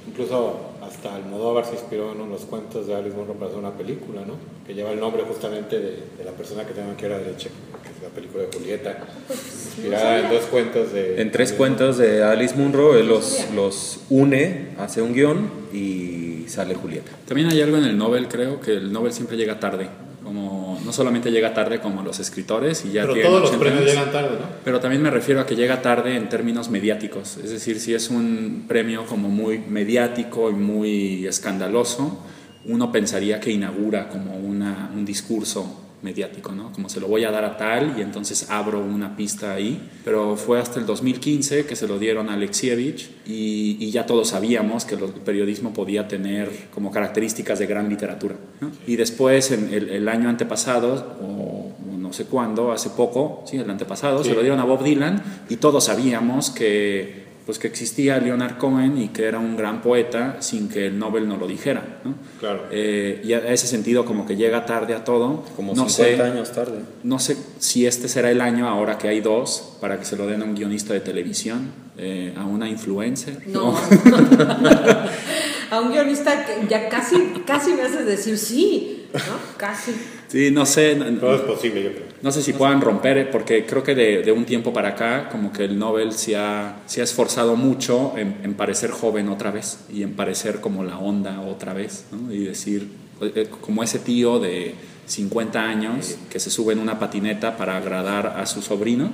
incluso 0.07 0.57
hasta 0.81 1.15
Almodóvar 1.15 1.65
se 1.65 1.73
inspiró 1.73 2.11
en 2.13 2.21
unos 2.21 2.41
cuentos 2.41 2.87
de 2.87 2.95
Alice 2.95 3.15
Munro 3.15 3.33
para 3.33 3.47
hacer 3.47 3.59
una 3.59 3.73
película, 3.73 4.21
¿no? 4.25 4.35
que 4.65 4.73
lleva 4.73 4.91
el 4.91 4.99
nombre 4.99 5.23
justamente 5.27 5.79
de, 5.79 6.23
la 6.23 6.31
persona 6.31 6.65
que 6.65 6.73
tengo 6.73 6.91
aquí 6.91 7.05
a 7.05 7.09
la 7.09 7.19
derecha, 7.19 7.49
que 7.83 7.89
es 7.89 8.03
la 8.03 8.09
película 8.09 8.43
de 8.43 8.57
Julieta, 8.57 8.97
inspirada 9.29 10.19
en 10.19 10.29
dos 10.29 10.45
cuentos 10.45 10.93
de... 10.93 11.21
En 11.21 11.31
tres 11.31 11.53
cuentos 11.53 11.97
de 11.97 12.23
Alice 12.23 12.55
Munro, 12.55 12.97
él 12.97 13.07
los, 13.07 13.47
los 13.55 14.01
une, 14.09 14.69
hace 14.77 15.01
un 15.01 15.13
guion 15.13 15.49
y 15.73 16.45
sale 16.47 16.75
Julieta. 16.75 17.11
También 17.27 17.49
hay 17.49 17.61
algo 17.61 17.77
en 17.77 17.85
el 17.85 17.97
Nobel, 17.97 18.27
creo, 18.27 18.59
que 18.59 18.73
el 18.73 18.91
Nobel 18.91 19.13
siempre 19.13 19.37
llega 19.37 19.59
tarde 19.59 19.89
como 20.29 20.79
no 20.85 20.93
solamente 20.93 21.31
llega 21.31 21.55
tarde 21.55 21.79
como 21.79 22.03
los 22.03 22.19
escritores 22.19 22.85
y 22.85 22.91
ya 22.91 23.01
pero 23.01 23.19
todos 23.19 23.41
los 23.41 23.51
premios 23.59 23.83
llegan 23.83 24.11
tarde 24.11 24.37
¿no? 24.39 24.45
pero 24.63 24.79
también 24.79 25.01
me 25.01 25.09
refiero 25.09 25.41
a 25.41 25.47
que 25.47 25.55
llega 25.55 25.81
tarde 25.81 26.15
en 26.15 26.29
términos 26.29 26.69
mediáticos 26.69 27.37
es 27.43 27.49
decir 27.49 27.79
si 27.79 27.95
es 27.95 28.11
un 28.11 28.65
premio 28.67 29.07
como 29.07 29.27
muy 29.27 29.57
mediático 29.57 30.51
y 30.51 30.53
muy 30.53 31.25
escandaloso 31.25 32.23
uno 32.65 32.91
pensaría 32.91 33.39
que 33.39 33.49
inaugura 33.49 34.07
como 34.07 34.37
una, 34.37 34.91
un 34.95 35.03
discurso 35.03 35.88
mediático, 36.01 36.51
¿no? 36.53 36.71
Como 36.71 36.89
se 36.89 36.99
lo 36.99 37.07
voy 37.07 37.23
a 37.25 37.31
dar 37.31 37.43
a 37.45 37.57
tal 37.57 37.95
y 37.97 38.01
entonces 38.01 38.49
abro 38.49 38.79
una 38.79 39.15
pista 39.15 39.53
ahí. 39.53 39.81
Pero 40.05 40.35
fue 40.35 40.59
hasta 40.59 40.79
el 40.79 40.85
2015 40.85 41.65
que 41.65 41.75
se 41.75 41.87
lo 41.87 41.99
dieron 41.99 42.29
a 42.29 42.33
Alexievich 42.33 43.09
y, 43.25 43.77
y 43.79 43.91
ya 43.91 44.05
todos 44.05 44.29
sabíamos 44.29 44.85
que 44.85 44.95
el 44.95 45.01
periodismo 45.25 45.73
podía 45.73 46.07
tener 46.07 46.49
como 46.73 46.91
características 46.91 47.59
de 47.59 47.65
gran 47.67 47.89
literatura. 47.89 48.35
¿no? 48.61 48.71
Y 48.87 48.95
después, 48.95 49.51
en 49.51 49.73
el, 49.73 49.89
el 49.89 50.07
año 50.09 50.29
antepasado, 50.29 51.17
o 51.21 51.71
no 51.97 52.13
sé 52.13 52.25
cuándo, 52.25 52.71
hace 52.71 52.89
poco, 52.89 53.43
sí, 53.45 53.57
el 53.57 53.69
antepasado, 53.69 54.23
Sí. 54.23 54.29
se 54.29 54.35
lo 54.35 54.41
dieron 54.41 54.59
a 54.59 54.63
Bob 54.63 54.83
Dylan 54.83 55.21
y 55.49 55.57
todos 55.57 55.83
sabíamos 55.85 56.49
que 56.49 57.28
pues 57.49 57.57
que 57.57 57.65
existía 57.65 58.19
Leonard 58.19 58.59
Cohen 58.59 59.01
y 59.01 59.07
que 59.07 59.23
era 59.25 59.39
un 59.39 59.57
gran 59.57 59.81
poeta 59.81 60.37
sin 60.39 60.69
que 60.69 60.85
el 60.85 60.99
Nobel 60.99 61.27
no 61.27 61.35
lo 61.35 61.47
dijera. 61.47 61.99
¿no? 62.03 62.13
Claro. 62.39 62.67
Eh, 62.69 63.21
y 63.23 63.33
a 63.33 63.39
ese 63.51 63.65
sentido 63.65 64.05
como 64.05 64.27
que 64.27 64.35
llega 64.35 64.67
tarde 64.67 64.93
a 64.93 65.03
todo. 65.03 65.43
Como 65.55 65.73
no 65.73 65.89
50 65.89 65.91
sé, 66.15 66.21
años 66.31 66.51
tarde. 66.51 66.81
No 67.01 67.17
sé 67.17 67.35
si 67.57 67.87
este 67.87 68.07
será 68.07 68.29
el 68.29 68.39
año 68.41 68.69
ahora 68.69 68.99
que 68.99 69.07
hay 69.07 69.19
dos 69.21 69.77
para 69.81 69.97
que 69.97 70.05
se 70.05 70.15
lo 70.15 70.27
den 70.27 70.43
a 70.43 70.45
un 70.45 70.53
guionista 70.53 70.93
de 70.93 70.99
televisión, 70.99 71.71
eh, 71.97 72.35
a 72.37 72.45
una 72.45 72.69
influencer. 72.69 73.41
No. 73.47 73.75
a 75.71 75.79
un 75.81 75.89
guionista 75.91 76.45
que 76.45 76.67
ya 76.69 76.87
casi, 76.87 77.17
casi 77.47 77.73
me 77.73 77.81
haces 77.81 78.05
decir 78.05 78.37
sí, 78.37 79.07
¿no? 79.11 79.57
Casi. 79.57 79.91
Sí, 80.27 80.51
no 80.51 80.67
sé. 80.67 80.93
no- 80.95 81.19
Todo 81.19 81.33
es 81.33 81.41
posible, 81.41 81.81
yo 81.83 81.89
creo. 81.93 82.08
No 82.21 82.31
sé 82.31 82.41
si 82.41 82.53
puedan 82.53 82.81
romper, 82.81 83.17
eh, 83.17 83.25
porque 83.25 83.65
creo 83.65 83.83
que 83.83 83.95
de, 83.95 84.23
de 84.23 84.31
un 84.31 84.45
tiempo 84.45 84.73
para 84.73 84.89
acá, 84.89 85.29
como 85.29 85.53
que 85.53 85.63
el 85.63 85.79
Nobel 85.79 86.11
se 86.11 86.35
ha, 86.35 86.79
se 86.85 87.01
ha 87.01 87.03
esforzado 87.03 87.55
mucho 87.55 88.17
en, 88.17 88.37
en 88.43 88.53
parecer 88.55 88.91
joven 88.91 89.29
otra 89.29 89.51
vez 89.51 89.79
y 89.91 90.03
en 90.03 90.13
parecer 90.15 90.59
como 90.59 90.83
la 90.83 90.97
onda 90.97 91.41
otra 91.41 91.73
vez, 91.73 92.05
¿no? 92.11 92.31
Y 92.33 92.39
decir, 92.39 92.89
eh, 93.21 93.49
como 93.61 93.83
ese 93.83 93.99
tío 93.99 94.39
de 94.39 94.75
50 95.05 95.61
años 95.61 96.17
que 96.29 96.39
se 96.39 96.49
sube 96.49 96.73
en 96.73 96.79
una 96.79 96.99
patineta 96.99 97.57
para 97.57 97.77
agradar 97.77 98.27
a 98.37 98.45
su 98.45 98.61
sobrino, 98.61 99.11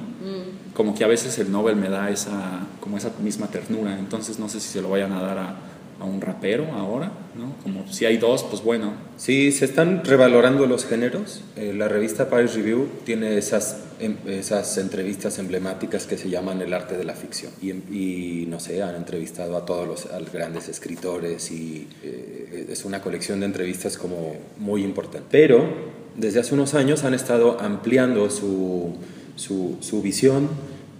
como 0.73 0.93
que 0.93 1.05
a 1.05 1.07
veces 1.07 1.39
el 1.39 1.51
Nobel 1.51 1.77
me 1.77 1.89
da 1.89 2.09
esa, 2.09 2.67
como 2.81 2.97
esa 2.97 3.11
misma 3.21 3.47
ternura, 3.47 3.97
entonces 3.97 4.37
no 4.37 4.49
sé 4.49 4.59
si 4.59 4.67
se 4.67 4.81
lo 4.81 4.89
vayan 4.89 5.13
a 5.13 5.21
dar 5.21 5.37
a, 5.37 5.55
a 5.99 6.03
un 6.05 6.19
rapero 6.21 6.71
ahora, 6.73 7.11
¿no? 7.35 7.55
Como 7.63 7.91
si 7.91 8.05
hay 8.05 8.17
dos, 8.17 8.43
pues 8.43 8.61
bueno, 8.63 8.93
Sí, 9.17 9.53
se 9.53 9.63
están 9.63 10.03
revalorando 10.03 10.65
los 10.65 10.85
géneros. 10.85 11.41
Eh, 11.55 11.73
la 11.73 11.87
revista 11.87 12.29
Paris 12.29 12.53
Review 12.55 12.87
tiene 13.05 13.37
esas, 13.37 13.77
em- 14.01 14.17
esas 14.27 14.77
entrevistas 14.77 15.39
emblemáticas 15.39 16.05
que 16.05 16.17
se 16.17 16.29
llaman 16.29 16.61
el 16.61 16.73
arte 16.73 16.97
de 16.97 17.05
la 17.05 17.13
ficción. 17.13 17.53
Y, 17.61 17.69
em- 17.71 18.49
no 18.49 18.59
sé, 18.59 18.83
han 18.83 18.95
entrevistado 18.95 19.55
a 19.55 19.65
todos 19.65 19.87
los 19.87 20.31
grandes 20.33 20.67
escritores 20.67 21.49
y 21.51 21.87
eh, 22.03 22.67
es 22.69 22.83
una 22.83 23.01
colección 23.01 23.39
de 23.39 23.45
entrevistas 23.45 23.97
como 23.97 24.35
muy 24.57 24.83
importante. 24.83 25.27
Pero 25.31 25.65
desde 26.17 26.41
hace 26.41 26.53
unos 26.53 26.73
años 26.73 27.05
han 27.05 27.13
estado 27.13 27.57
ampliando 27.61 28.29
su, 28.29 28.95
su 29.37 30.01
visión 30.01 30.49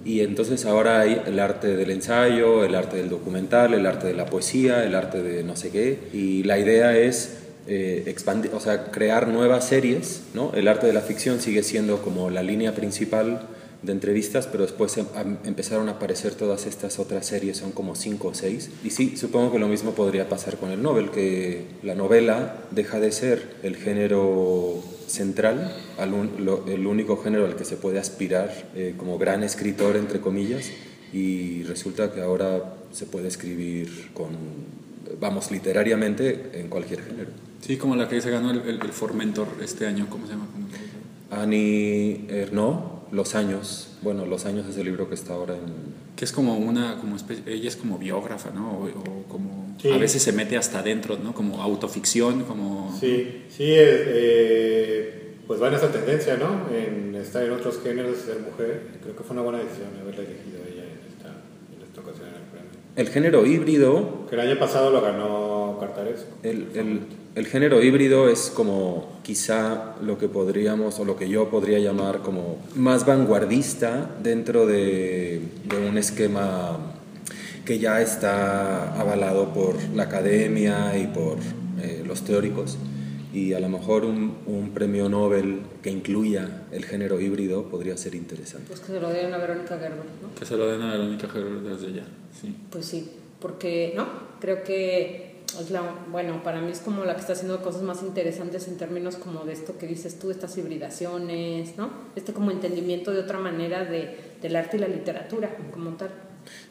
y 0.06 0.22
entonces 0.22 0.66
ahora 0.66 1.02
hay 1.02 1.20
el 1.26 1.40
arte 1.40 1.76
del 1.76 1.90
ensayo, 1.90 2.64
el 2.64 2.76
arte 2.76 2.98
del 2.98 3.10
documental, 3.10 3.74
el 3.74 3.88
arte 3.88 4.06
de 4.06 4.14
la 4.14 4.28
poesía, 4.28 4.86
el 4.86 4.94
arte 4.94 5.24
de 5.24 5.44
no 5.44 5.56
sé 5.56 5.72
qué. 5.72 5.98
Y 6.14 6.44
la 6.44 6.60
idea 6.60 6.96
es 6.96 7.38
eh, 7.68 8.04
expandir, 8.06 8.52
o 8.54 8.60
sea, 8.60 8.92
crear 8.92 9.28
nuevas 9.28 9.68
series. 9.68 10.22
¿no? 10.36 10.52
El 10.54 10.68
arte 10.68 10.86
de 10.86 10.94
la 10.94 11.02
ficción 11.02 11.42
sigue 11.42 11.64
siendo 11.64 12.04
como 12.04 12.30
la 12.30 12.44
línea 12.44 12.76
principal 12.76 13.48
de 13.82 13.92
entrevistas, 13.92 14.48
pero 14.48 14.64
después 14.64 14.96
em- 14.98 15.08
empezaron 15.44 15.90
a 15.90 15.94
aparecer 15.94 16.36
todas 16.36 16.68
estas 16.68 17.00
otras 17.00 17.26
series, 17.26 17.58
son 17.58 17.72
como 17.72 17.96
cinco 17.96 18.28
o 18.28 18.34
seis. 18.36 18.70
Y 18.84 18.92
sí, 18.92 19.18
supongo 19.18 19.52
que 19.52 19.60
lo 19.60 19.68
mismo 19.68 19.92
podría 19.92 20.30
pasar 20.30 20.58
con 20.58 20.70
el 20.70 20.84
Nobel, 20.84 21.10
que 21.10 21.64
la 21.82 21.96
novela 21.96 22.58
deja 22.70 23.00
de 23.00 23.12
ser 23.12 23.56
el 23.64 23.76
género 23.76 24.84
central, 25.08 25.76
al 25.98 26.14
un- 26.14 26.46
lo- 26.46 26.66
el 26.68 26.86
único 26.88 27.18
género 27.18 27.46
al 27.46 27.56
que 27.56 27.66
se 27.66 27.76
puede 27.78 28.00
aspirar 28.00 28.70
eh, 28.76 28.94
como 28.98 29.18
gran 29.18 29.44
escritor, 29.44 29.96
entre 29.98 30.20
comillas, 30.22 30.70
y 31.14 31.64
resulta 31.64 32.12
que 32.14 32.22
ahora 32.22 32.76
se 32.92 33.06
puede 33.06 33.28
escribir 33.28 34.10
con, 34.14 34.30
vamos, 35.20 35.52
literariamente 35.52 36.52
en 36.60 36.68
cualquier 36.68 37.04
género. 37.04 37.30
sí, 37.62 37.78
como 37.78 37.96
la 37.96 38.08
que 38.08 38.20
se 38.22 38.30
ganó 38.32 38.52
el, 38.52 38.60
el, 38.62 38.80
el 38.82 38.92
Formentor 38.92 39.48
este 39.62 39.86
año, 39.88 40.08
¿cómo 40.10 40.26
se 40.28 40.34
llama? 40.34 40.48
¿Cómo 40.52 40.68
se 40.68 40.74
llama? 40.74 41.44
Annie 41.44 42.26
Ernaux, 42.30 43.12
Los 43.12 43.34
Años. 43.36 43.90
Bueno, 44.02 44.26
Los 44.26 44.46
Años 44.46 44.68
es 44.68 44.78
el 44.78 44.86
libro 44.86 45.10
que 45.10 45.16
está 45.16 45.34
ahora 45.34 45.56
en... 45.56 45.95
Que 46.16 46.24
es 46.26 46.32
como 46.32 46.58
una, 46.58 46.98
como 47.00 47.18
espe- 47.18 47.46
ella 47.46 47.68
es 47.68 47.76
como 47.76 47.98
biógrafa, 47.98 48.52
¿no? 48.52 48.72
O, 48.72 48.86
o 48.86 49.24
como, 49.28 49.76
Sí. 49.82 49.92
a 49.92 49.98
veces 49.98 50.22
se 50.24 50.32
mete 50.32 50.56
hasta 50.58 50.80
adentro, 50.80 51.18
¿no? 51.22 51.34
Como 51.34 51.62
autoficción, 51.62 52.44
como... 52.44 52.96
Sí, 53.00 53.44
sí, 53.50 53.74
es, 53.74 54.02
eh, 54.08 55.36
pues 55.48 55.62
va 55.62 55.68
en 55.68 55.74
esa 55.76 55.92
tendencia, 55.92 56.38
¿no? 56.38 56.74
En 56.76 57.14
estar 57.16 57.44
en 57.44 57.52
otros 57.52 57.80
géneros 57.84 58.18
y 58.18 58.26
ser 58.28 58.40
mujer. 58.40 58.82
Creo 59.04 59.16
que 59.16 59.24
fue 59.24 59.34
una 59.34 59.44
buena 59.44 59.60
decisión 59.60 59.90
haberla 60.02 60.24
elegido 60.24 60.64
a 60.64 60.68
ella 60.68 60.84
en 60.84 61.14
esta, 61.14 61.28
en 61.76 61.82
esta 61.86 62.02
ocasión 62.02 62.28
en 62.30 62.36
el 62.36 62.42
premio. 62.50 62.70
El 62.96 63.10
género 63.10 63.46
híbrido 63.46 64.26
Que 64.30 64.36
el 64.36 64.42
año 64.42 64.58
pasado 64.58 64.92
lo 64.92 65.02
ganó 65.02 65.78
Cartaresco. 65.82 66.30
El, 66.44 66.68
el- 66.76 67.02
el 67.36 67.48
género 67.48 67.84
híbrido 67.84 68.30
es 68.30 68.50
como 68.50 69.20
quizá 69.22 69.96
lo 70.02 70.18
que 70.18 70.30
podríamos 70.30 71.00
o 71.00 71.06
lo 71.06 71.18
que 71.18 71.28
yo 71.28 71.50
podría 71.50 71.80
llamar 71.80 72.22
como 72.22 72.58
más 72.76 73.06
vanguardista 73.06 74.10
dentro 74.24 74.66
de, 74.66 75.42
de 75.66 75.88
un 75.88 75.98
esquema 75.98 76.80
que 77.66 77.78
ya 77.80 78.02
está 78.02 78.98
avalado 79.00 79.54
por 79.54 79.76
la 79.94 80.04
academia 80.04 80.98
y 80.98 81.08
por 81.08 81.38
eh, 81.82 82.04
los 82.06 82.24
teóricos. 82.24 82.78
Y 83.34 83.52
a 83.52 83.60
lo 83.60 83.68
mejor 83.68 84.06
un, 84.06 84.38
un 84.46 84.72
premio 84.74 85.10
Nobel 85.10 85.60
que 85.84 85.90
incluya 85.90 86.64
el 86.72 86.86
género 86.86 87.20
híbrido 87.20 87.64
podría 87.64 87.98
ser 87.98 88.16
interesante. 88.16 88.68
Pues 88.70 88.80
que 88.80 88.94
se 88.94 89.00
lo 89.02 89.10
den 89.10 89.34
a 89.34 89.38
Verónica 89.38 89.78
Gerber, 89.78 90.06
¿no? 90.22 90.34
Que 90.40 90.46
se 90.46 90.56
lo 90.56 90.68
den 90.68 90.82
a 90.82 90.94
Verónica 90.94 91.28
Gerber 91.28 91.60
desde 91.60 91.92
ya, 91.92 92.06
sí. 92.40 92.56
Pues 92.70 92.86
sí, 92.86 93.12
porque 93.42 93.92
no, 93.94 94.08
creo 94.40 94.64
que 94.64 95.35
es 95.60 95.72
la, 95.72 95.82
bueno, 96.12 96.44
para 96.44 96.62
mí 96.62 96.72
es 96.72 96.80
como 96.80 97.06
la 97.06 97.16
que 97.16 97.22
está 97.22 97.34
haciendo 97.34 97.62
cosas 97.62 97.82
más 97.82 98.02
interesantes 98.04 98.68
en 98.68 98.78
términos 98.78 99.16
como 99.16 99.46
de 99.46 99.54
esto 99.54 99.78
que 99.78 99.88
dices 99.88 100.20
tú, 100.20 100.32
estas 100.32 100.58
hibridaciones, 100.58 101.78
¿no? 101.78 101.90
Este 102.16 102.34
como 102.34 102.52
entendimiento 102.52 103.12
de 103.12 103.20
otra 103.20 103.40
manera 103.40 103.86
de, 103.86 104.36
del 104.42 104.56
arte 104.56 104.78
y 104.78 104.80
la 104.80 104.88
literatura 104.88 105.56
como 105.72 105.92
tal. 105.92 106.10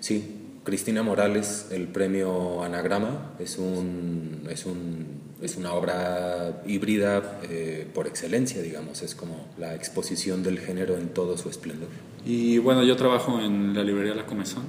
Sí, 0.01 0.45
Cristina 0.65 1.03
Morales, 1.03 1.69
el 1.71 1.89
premio 1.89 2.63
Anagrama, 2.63 3.33
es, 3.39 3.59
un, 3.59 4.47
es, 4.51 4.65
un, 4.67 5.21
es 5.43 5.57
una 5.57 5.75
obra 5.75 6.63
híbrida 6.67 7.41
eh, 7.45 7.87
por 7.93 8.07
excelencia, 8.07 8.63
digamos, 8.63 9.03
es 9.03 9.15
como 9.15 9.47
la 9.59 9.75
exposición 9.75 10.43
del 10.43 10.59
género 10.59 10.97
en 10.97 11.09
todo 11.09 11.37
su 11.37 11.49
esplendor. 11.49 11.89
Y 12.25 12.59
bueno, 12.59 12.83
yo 12.83 12.97
trabajo 12.97 13.41
en 13.41 13.75
la 13.75 13.83
librería 13.83 14.15
La 14.15 14.27
Comezón 14.27 14.65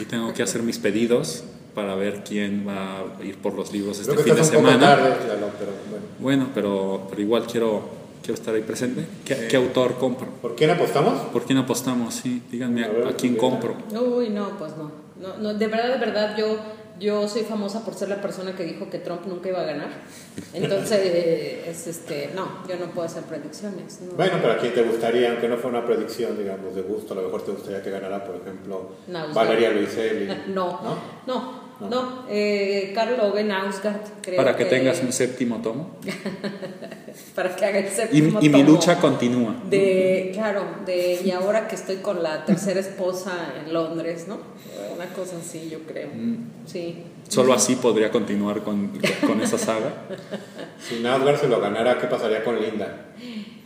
y 0.00 0.04
tengo 0.04 0.32
que 0.34 0.42
hacer 0.42 0.62
mis 0.62 0.78
pedidos 0.78 1.44
para 1.76 1.94
ver 1.94 2.24
quién 2.24 2.66
va 2.66 3.00
a 3.00 3.22
ir 3.22 3.36
por 3.36 3.52
los 3.52 3.70
libros 3.70 4.00
este 4.00 4.10
Creo 4.10 4.24
que 4.24 4.30
fin 4.32 4.40
de 4.42 4.44
semana. 4.48 4.80
tarde, 4.80 5.10
Lalo, 5.28 5.50
pero 5.58 5.72
bueno. 5.90 6.06
Bueno, 6.18 6.48
pero, 6.54 7.06
pero 7.10 7.20
igual 7.20 7.46
quiero, 7.46 7.82
quiero 8.22 8.32
estar 8.34 8.54
ahí 8.54 8.62
presente. 8.62 9.06
¿Qué, 9.26 9.46
qué 9.46 9.56
autor 9.58 9.98
compro? 9.98 10.26
¿Por 10.40 10.56
quién 10.56 10.70
apostamos? 10.70 11.20
¿Por 11.34 11.44
quién 11.44 11.58
apostamos? 11.58 12.14
Sí, 12.14 12.42
díganme 12.50 12.82
A 12.82 12.88
ver, 12.88 13.06
a, 13.08 13.12
quién 13.12 13.36
compro. 13.36 13.76
Uy, 13.92 14.30
no, 14.30 14.56
pues 14.58 14.72
no. 14.78 14.90
no, 15.20 15.36
no 15.36 15.52
de 15.52 15.66
verdad, 15.66 15.98
de 15.98 15.98
verdad, 15.98 16.34
yo, 16.38 16.56
yo 16.98 17.28
soy 17.28 17.42
famosa 17.42 17.84
por 17.84 17.92
ser 17.92 18.08
la 18.08 18.22
persona 18.22 18.56
que 18.56 18.64
dijo 18.64 18.88
que 18.88 18.98
Trump 18.98 19.26
nunca 19.26 19.50
iba 19.50 19.60
a 19.60 19.64
ganar. 19.66 19.90
Entonces, 20.54 20.98
es 21.68 21.86
este, 21.86 22.30
no, 22.34 22.66
yo 22.66 22.76
no 22.78 22.90
puedo 22.92 23.06
hacer 23.06 23.24
predicciones. 23.24 24.00
no. 24.00 24.14
Bueno, 24.16 24.38
pero 24.40 24.54
a 24.54 24.56
quién 24.56 24.72
te 24.72 24.82
gustaría, 24.82 25.30
aunque 25.30 25.46
no 25.46 25.58
fue 25.58 25.68
una 25.68 25.84
predicción, 25.84 26.38
digamos, 26.38 26.74
de 26.74 26.80
gusto, 26.80 27.12
a 27.12 27.16
lo 27.16 27.24
mejor 27.24 27.42
te 27.42 27.50
gustaría 27.50 27.82
que 27.82 27.90
ganara, 27.90 28.24
por 28.24 28.36
ejemplo, 28.36 28.92
Nausgard. 29.08 29.34
Valeria 29.34 29.70
Luiselli. 29.72 30.26
No, 30.54 30.80
¿No? 30.82 30.96
no, 31.26 31.65
No. 31.80 31.88
no. 31.90 32.24
Eh, 32.28 32.92
Carl 32.94 33.18
Ove 33.20 33.44
Nausgard, 33.44 34.00
creo 34.22 34.36
Para 34.36 34.56
que 34.56 34.64
tengas 34.64 35.02
un 35.02 35.12
séptimo 35.12 35.58
tomo. 35.60 35.96
Para 37.34 37.54
que 37.54 37.64
haga 37.64 37.78
el 37.80 37.86
Y, 37.86 37.90
séptimo 37.90 38.38
y 38.40 38.48
mi 38.48 38.62
tomo 38.62 38.64
lucha 38.72 38.98
continúa. 38.98 39.54
De, 39.68 40.30
claro, 40.34 40.64
de, 40.86 41.20
y 41.24 41.30
ahora 41.30 41.68
que 41.68 41.74
estoy 41.74 41.96
con 41.96 42.22
la 42.22 42.44
tercera 42.44 42.80
esposa 42.80 43.52
en 43.64 43.72
Londres, 43.74 44.26
¿no? 44.28 44.38
Una 44.94 45.06
cosa 45.06 45.36
así, 45.38 45.68
yo 45.70 45.80
creo. 45.80 46.08
Mm. 46.14 46.46
Sí. 46.66 47.02
Solo 47.28 47.52
así 47.52 47.76
podría 47.76 48.10
continuar 48.10 48.62
con, 48.62 48.92
con 49.26 49.40
esa 49.40 49.58
saga. 49.58 49.92
Si 50.78 51.00
Nausgard 51.00 51.40
se 51.40 51.48
lo 51.48 51.58
ganara, 51.60 51.98
¿qué 51.98 52.06
pasaría 52.06 52.44
con 52.44 52.60
Linda? 52.60 53.06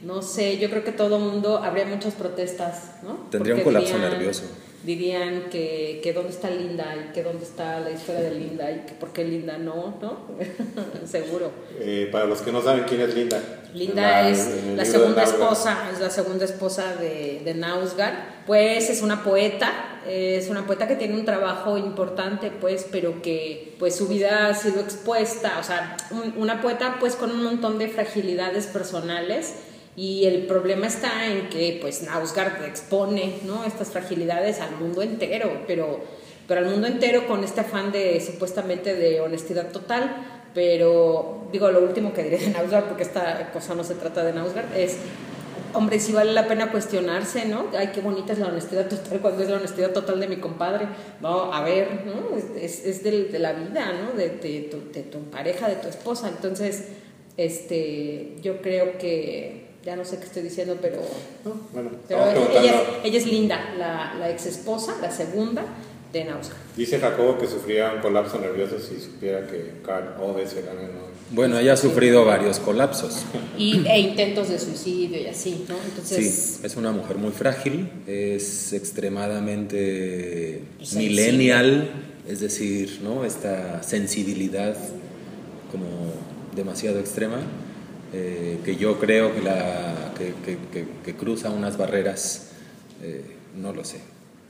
no 0.04 0.22
sé, 0.22 0.58
yo 0.58 0.70
creo 0.70 0.82
que 0.84 0.92
todo 0.92 1.18
mundo, 1.18 1.58
habría 1.58 1.84
muchas 1.84 2.14
protestas, 2.14 2.92
¿no? 3.02 3.26
Tendría 3.30 3.56
un 3.56 3.62
colapso 3.62 3.94
dirían- 3.96 4.10
nervioso. 4.12 4.44
Dirían 4.82 5.50
que, 5.50 6.00
que 6.02 6.12
dónde 6.14 6.30
está 6.30 6.48
Linda 6.48 6.86
y 6.96 7.12
que 7.12 7.22
dónde 7.22 7.44
está 7.44 7.80
la 7.80 7.90
historia 7.90 8.22
de 8.22 8.30
Linda 8.30 8.70
y 8.70 8.86
que 8.86 8.94
por 8.94 9.12
qué 9.12 9.24
Linda 9.24 9.58
no, 9.58 9.98
¿no? 10.00 10.20
Seguro. 11.06 11.50
Eh, 11.78 12.08
para 12.10 12.24
los 12.24 12.40
que 12.40 12.50
no 12.50 12.62
saben 12.62 12.84
quién 12.88 13.02
es 13.02 13.14
Linda. 13.14 13.40
Linda 13.74 14.02
La- 14.02 14.28
es 14.30 14.48
la 14.74 14.84
segunda 14.86 15.22
esposa, 15.22 15.90
es 15.92 16.00
la 16.00 16.08
segunda 16.10 16.44
esposa 16.46 16.96
de, 16.96 17.42
de 17.44 17.54
Nausgard. 17.54 18.14
Pues 18.46 18.88
es 18.88 19.02
una 19.02 19.22
poeta, 19.22 19.70
es 20.08 20.48
una 20.48 20.66
poeta 20.66 20.88
que 20.88 20.96
tiene 20.96 21.14
un 21.14 21.24
trabajo 21.26 21.76
importante, 21.76 22.50
pues, 22.50 22.86
pero 22.90 23.20
que 23.22 23.74
pues 23.78 23.94
su 23.94 24.08
vida 24.08 24.48
ha 24.48 24.54
sido 24.54 24.80
expuesta, 24.80 25.58
o 25.60 25.62
sea, 25.62 25.96
un- 26.10 26.34
una 26.38 26.62
poeta 26.62 26.96
pues 26.98 27.16
con 27.16 27.30
un 27.30 27.44
montón 27.44 27.78
de 27.78 27.88
fragilidades 27.88 28.66
personales 28.66 29.54
y 30.00 30.24
el 30.24 30.46
problema 30.46 30.86
está 30.86 31.26
en 31.26 31.50
que 31.50 31.76
pues 31.78 32.02
Nausgard 32.02 32.64
expone, 32.64 33.34
¿no? 33.44 33.64
Estas 33.64 33.90
fragilidades 33.90 34.60
al 34.60 34.76
mundo 34.76 35.02
entero, 35.02 35.62
pero 35.66 36.00
pero 36.48 36.62
al 36.62 36.70
mundo 36.70 36.86
entero 36.88 37.28
con 37.28 37.44
este 37.44 37.60
afán 37.60 37.92
de 37.92 38.20
supuestamente 38.20 38.96
de 38.96 39.20
honestidad 39.20 39.70
total, 39.70 40.40
pero 40.52 41.46
digo, 41.52 41.70
lo 41.70 41.80
último 41.80 42.12
que 42.12 42.24
diré 42.24 42.38
de 42.38 42.48
Nausgard, 42.48 42.86
porque 42.86 43.04
esta 43.04 43.52
cosa 43.52 43.76
no 43.76 43.84
se 43.84 43.94
trata 43.94 44.24
de 44.24 44.32
Nausgard, 44.32 44.74
es, 44.76 44.96
hombre, 45.74 46.00
si 46.00 46.12
vale 46.12 46.32
la 46.32 46.48
pena 46.48 46.72
cuestionarse, 46.72 47.44
¿no? 47.44 47.66
Ay, 47.78 47.92
qué 47.94 48.00
bonita 48.00 48.32
es 48.32 48.40
la 48.40 48.48
honestidad 48.48 48.88
total, 48.88 49.20
cuando 49.20 49.44
es 49.44 49.48
la 49.48 49.58
honestidad 49.58 49.92
total 49.92 50.18
de 50.18 50.26
mi 50.26 50.38
compadre, 50.38 50.88
no, 51.20 51.54
a 51.54 51.62
ver, 51.62 52.04
¿no? 52.04 52.36
Es, 52.36 52.84
es, 52.84 53.04
de, 53.04 53.38
la 53.38 53.52
vida, 53.52 53.92
¿no? 53.92 54.18
De, 54.18 54.30
de 54.30 54.62
tu, 54.62 54.90
de 54.90 55.04
tu 55.04 55.20
pareja, 55.30 55.68
de 55.68 55.76
tu 55.76 55.86
esposa, 55.86 56.28
entonces, 56.28 56.88
este, 57.36 58.34
yo 58.42 58.60
creo 58.60 58.98
que, 58.98 59.69
ya 59.84 59.96
no 59.96 60.04
sé 60.04 60.18
qué 60.18 60.24
estoy 60.24 60.42
diciendo, 60.42 60.76
pero... 60.80 61.00
No, 61.44 61.54
Bueno, 61.72 61.90
Pero 62.06 62.24
ella, 62.26 62.60
ella 62.60 62.72
es, 62.72 63.04
ella 63.04 63.18
es 63.18 63.26
Linda, 63.26 63.74
la, 63.78 64.14
la 64.18 64.30
ex 64.30 64.46
esposa, 64.46 64.96
la 65.00 65.10
segunda 65.10 65.64
de 66.12 66.24
Nausgard. 66.24 66.58
Dice 66.76 66.98
Jacobo 66.98 67.38
que 67.38 67.46
sufría 67.46 67.92
un 67.94 68.00
colapso 68.00 68.38
nervioso 68.40 68.78
si 68.80 69.00
supiera 69.00 69.46
que 69.46 69.74
Carl 69.84 70.14
Ove 70.20 70.46
se 70.46 70.62
gana 70.62 70.80
el 70.80 70.88
Nobel. 70.88 71.10
Bueno, 71.32 71.56
ella 71.60 71.74
ha 71.74 71.76
sufrido 71.76 72.24
varios 72.24 72.58
colapsos. 72.58 73.22
y, 73.56 73.86
e 73.86 74.00
intentos 74.00 74.48
de 74.48 74.58
suicidio 74.58 75.20
y 75.20 75.26
así, 75.26 75.64
¿no? 75.68 75.76
Entonces, 75.88 76.58
Sí, 76.60 76.66
es 76.66 76.76
una 76.76 76.90
mujer 76.90 77.18
muy 77.18 77.30
frágil, 77.30 77.88
es 78.08 78.72
extremadamente 78.72 80.62
Sensible. 80.78 81.08
millennial, 81.08 81.90
es 82.28 82.40
decir, 82.40 83.00
¿no? 83.02 83.24
esta 83.24 83.82
sensibilidad 83.84 84.76
como 85.70 85.86
demasiado 86.56 86.98
extrema, 86.98 87.38
eh, 88.12 88.58
que 88.64 88.76
yo 88.76 88.98
creo 88.98 89.34
que, 89.34 89.42
la, 89.42 90.12
que, 90.18 90.34
que- 90.44 90.58
que- 90.72 90.86
que 91.04 91.16
cruza 91.16 91.50
unas 91.50 91.76
barreras, 91.76 92.50
eh, 93.02 93.36
no 93.56 93.72
lo 93.72 93.84
sé, 93.84 94.00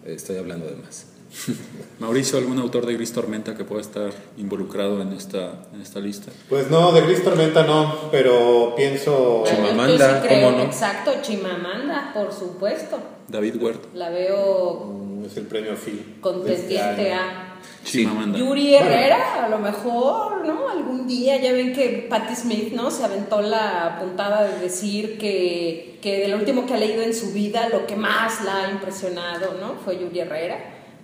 estoy 0.07 0.37
hablando 0.39 0.67
de 0.67 0.77
más. 0.77 1.07
Mauricio, 2.01 2.39
¿algún 2.39 2.59
autor 2.59 2.87
de 2.87 2.95
Gris 2.95 3.13
Tormenta 3.13 3.57
que 3.57 3.65
pueda 3.65 3.81
estar 3.81 4.11
involucrado 4.37 5.01
en 5.01 5.13
esta, 5.13 5.63
en 5.73 5.81
esta 5.81 6.01
lista? 6.01 6.33
Pues 6.49 6.69
no, 6.71 6.91
de 6.93 7.03
Gris 7.03 7.23
Tormenta 7.23 7.65
no, 7.65 8.11
pero 8.11 8.75
pienso. 8.77 9.45
Chimamanda, 9.47 10.23
sí 10.23 10.27
creo, 10.29 10.47
¿cómo 10.51 10.59
no? 10.59 10.65
Exacto, 10.65 11.13
Chimamanda, 11.23 12.11
por 12.15 12.33
supuesto. 12.33 12.99
David 13.29 13.63
Huerta. 13.63 13.89
La 13.95 14.09
veo 14.11 14.87
Mm, 14.87 15.25
Es 15.27 15.37
el 15.37 15.45
premio 15.45 15.77
Phil. 15.77 16.01
este 16.01 16.21
contendiente 16.21 17.13
a 17.13 17.50
Chimamanda. 17.85 18.39
Yuri 18.39 18.75
Herrera, 18.75 19.45
a 19.45 19.49
lo 19.49 19.59
mejor, 19.59 20.47
¿no? 20.47 20.69
Algún 20.69 21.07
día, 21.07 21.37
ya 21.41 21.53
ven 21.53 21.73
que 21.73 22.07
Patti 22.09 22.35
Smith, 22.37 22.73
¿no? 22.73 22.91
Se 22.91 23.05
aventó 23.05 23.41
la 23.41 23.97
puntada 24.01 24.45
de 24.45 24.59
decir 24.61 25.19
que, 25.19 25.99
que 26.03 26.19
de 26.21 26.29
lo 26.29 26.37
último 26.37 26.67
que 26.67 26.75
ha 26.75 26.77
leído 26.77 27.03
en 27.03 27.15
su 27.15 27.33
vida, 27.33 27.69
lo 27.71 27.87
que 27.87 27.97
más 27.97 28.45
la 28.45 28.67
ha 28.67 28.71
impresionado, 28.71 29.57
¿no? 29.61 29.75
Fue 29.85 29.99
Yuri 29.99 30.21
Herrera. 30.21 30.59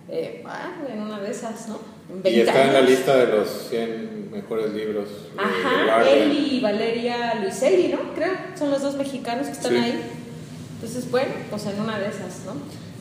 Eh, 0.09 0.45
ah, 0.47 0.73
en 0.93 1.01
una 1.03 1.19
de 1.21 1.31
esas, 1.33 1.69
¿no? 1.69 1.81
Y 2.09 2.23
20 2.23 2.41
está 2.43 2.63
en 2.65 2.73
la 2.73 2.79
años. 2.79 2.91
lista 2.91 3.17
de 3.17 3.27
los 3.37 3.49
100 3.71 4.31
mejores 4.31 4.73
libros. 4.73 5.09
de 5.35 5.41
Ajá, 5.43 5.85
Guardian. 5.87 6.19
él 6.31 6.33
y 6.53 6.61
Valeria 6.61 7.35
Luiselli, 7.43 7.89
¿no? 7.89 8.15
Creo, 8.15 8.31
son 8.57 8.71
los 8.71 8.83
dos 8.83 8.95
mexicanos 8.95 9.47
que 9.49 9.53
están 9.55 9.73
Sí. 9.73 9.79
ahí. 9.79 10.01
Entonces, 10.77 11.11
bueno, 11.11 11.33
pues 11.51 11.67
en 11.67 11.81
una 11.81 11.99
de 11.99 12.07
esas, 12.09 12.45
¿no? 12.45 12.53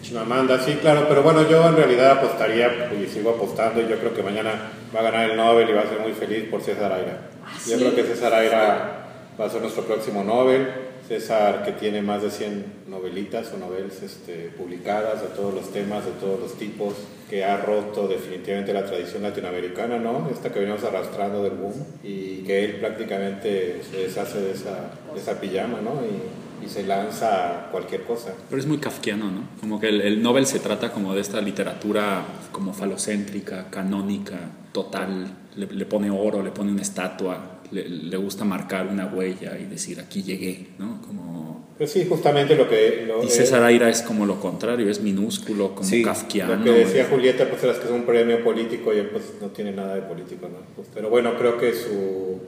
Chimamanda, 0.05 0.63
sí, 0.63 0.75
claro, 0.75 1.07
pero 1.09 1.23
bueno, 1.23 1.49
yo 1.49 1.67
en 1.67 1.77
realidad 1.77 2.11
apostaría 2.11 2.91
y 2.93 3.07
sigo 3.07 3.31
apostando 3.31 3.81
y 3.81 3.87
yo 3.87 3.97
creo 3.97 4.13
que 4.13 4.21
mañana 4.21 4.69
va 4.95 4.99
a 4.99 5.03
ganar 5.03 5.31
el 5.31 5.35
Nobel 5.35 5.67
y 5.67 5.73
va 5.73 5.81
a 5.81 5.89
ser 5.89 5.99
muy 5.99 6.11
feliz 6.11 6.43
por 6.47 6.61
César 6.61 6.91
Aira. 6.91 7.21
¿Ah, 7.43 7.57
Yo 7.67 7.75
creo 7.77 7.95
que 7.95 8.03
César 8.03 8.31
Aira 8.31 9.07
va 9.39 9.45
a 9.45 9.49
ser 9.49 9.61
nuestro 9.61 9.81
próximo 9.83 10.23
Nobel. 10.23 10.67
César 11.07 11.63
que 11.65 11.71
tiene 11.71 12.03
más 12.03 12.21
de 12.21 12.29
100 12.29 12.65
novelitas 12.87 13.51
o 13.53 13.57
novelas 13.57 14.03
este, 14.03 14.51
publicadas 14.55 15.23
de 15.23 15.27
todos 15.29 15.55
los 15.55 15.71
temas, 15.71 16.05
de 16.05 16.11
todos 16.11 16.39
los 16.39 16.53
tipos, 16.53 16.93
que 17.27 17.43
ha 17.43 17.57
roto 17.57 18.07
definitivamente 18.07 18.73
la 18.73 18.85
tradición 18.85 19.23
latinoamericana, 19.23 19.97
¿no? 19.97 20.29
Esta 20.31 20.53
que 20.53 20.59
venimos 20.59 20.83
arrastrando 20.83 21.41
del 21.41 21.53
boom 21.53 21.83
y 22.03 22.43
que 22.43 22.63
él 22.63 22.75
prácticamente 22.75 23.81
se 23.89 23.97
deshace 23.97 24.39
de 24.39 24.51
esa, 24.51 24.91
de 25.13 25.19
esa 25.19 25.41
pijama, 25.41 25.79
¿no? 25.81 25.93
Y, 26.05 26.44
y 26.63 26.69
se 26.69 26.83
lanza 26.83 27.67
cualquier 27.71 28.03
cosa. 28.03 28.33
Pero 28.49 28.59
es 28.59 28.67
muy 28.67 28.77
kafkiano, 28.77 29.25
¿no? 29.31 29.41
Como 29.59 29.79
que 29.79 29.89
el, 29.89 30.01
el 30.01 30.21
Nobel 30.21 30.45
se 30.45 30.59
trata 30.59 30.91
como 30.91 31.13
de 31.13 31.21
esta 31.21 31.41
literatura 31.41 32.23
como 32.51 32.73
falocéntrica, 32.73 33.69
canónica, 33.69 34.37
total. 34.71 35.27
Le, 35.55 35.67
le 35.67 35.85
pone 35.85 36.09
oro, 36.11 36.43
le 36.43 36.51
pone 36.51 36.71
una 36.71 36.81
estatua, 36.81 37.61
le, 37.71 37.87
le 37.87 38.17
gusta 38.17 38.43
marcar 38.43 38.87
una 38.87 39.05
huella 39.07 39.57
y 39.57 39.65
decir 39.65 39.99
aquí 39.99 40.21
llegué, 40.23 40.67
¿no? 40.79 41.01
Como... 41.01 41.65
Pues 41.77 41.91
sí, 41.91 42.05
justamente 42.07 42.55
lo 42.55 42.69
que... 42.69 43.03
Lo, 43.07 43.21
Y 43.23 43.27
César 43.27 43.61
Aira 43.63 43.89
es 43.89 44.01
como 44.01 44.25
lo 44.25 44.39
contrario, 44.39 44.89
es 44.89 45.01
minúsculo, 45.01 45.75
como 45.75 45.87
Sí, 45.87 46.01
kafkiano. 46.03 46.55
Lo 46.57 46.63
que 46.63 46.71
decía 46.71 47.05
Julieta, 47.09 47.49
pues 47.49 47.63
era 47.63 47.73
que 47.73 47.85
es 47.85 47.91
un 47.91 48.03
premio 48.03 48.43
político 48.43 48.93
y 48.93 48.97
él 48.99 49.07
pues 49.09 49.33
no 49.41 49.47
tiene 49.47 49.71
nada 49.73 49.95
de 49.95 50.01
político, 50.01 50.47
¿no? 50.47 50.59
Pues, 50.75 50.87
pero 50.93 51.09
bueno, 51.09 51.37
creo 51.37 51.57
que 51.57 51.73
su, 51.73 52.39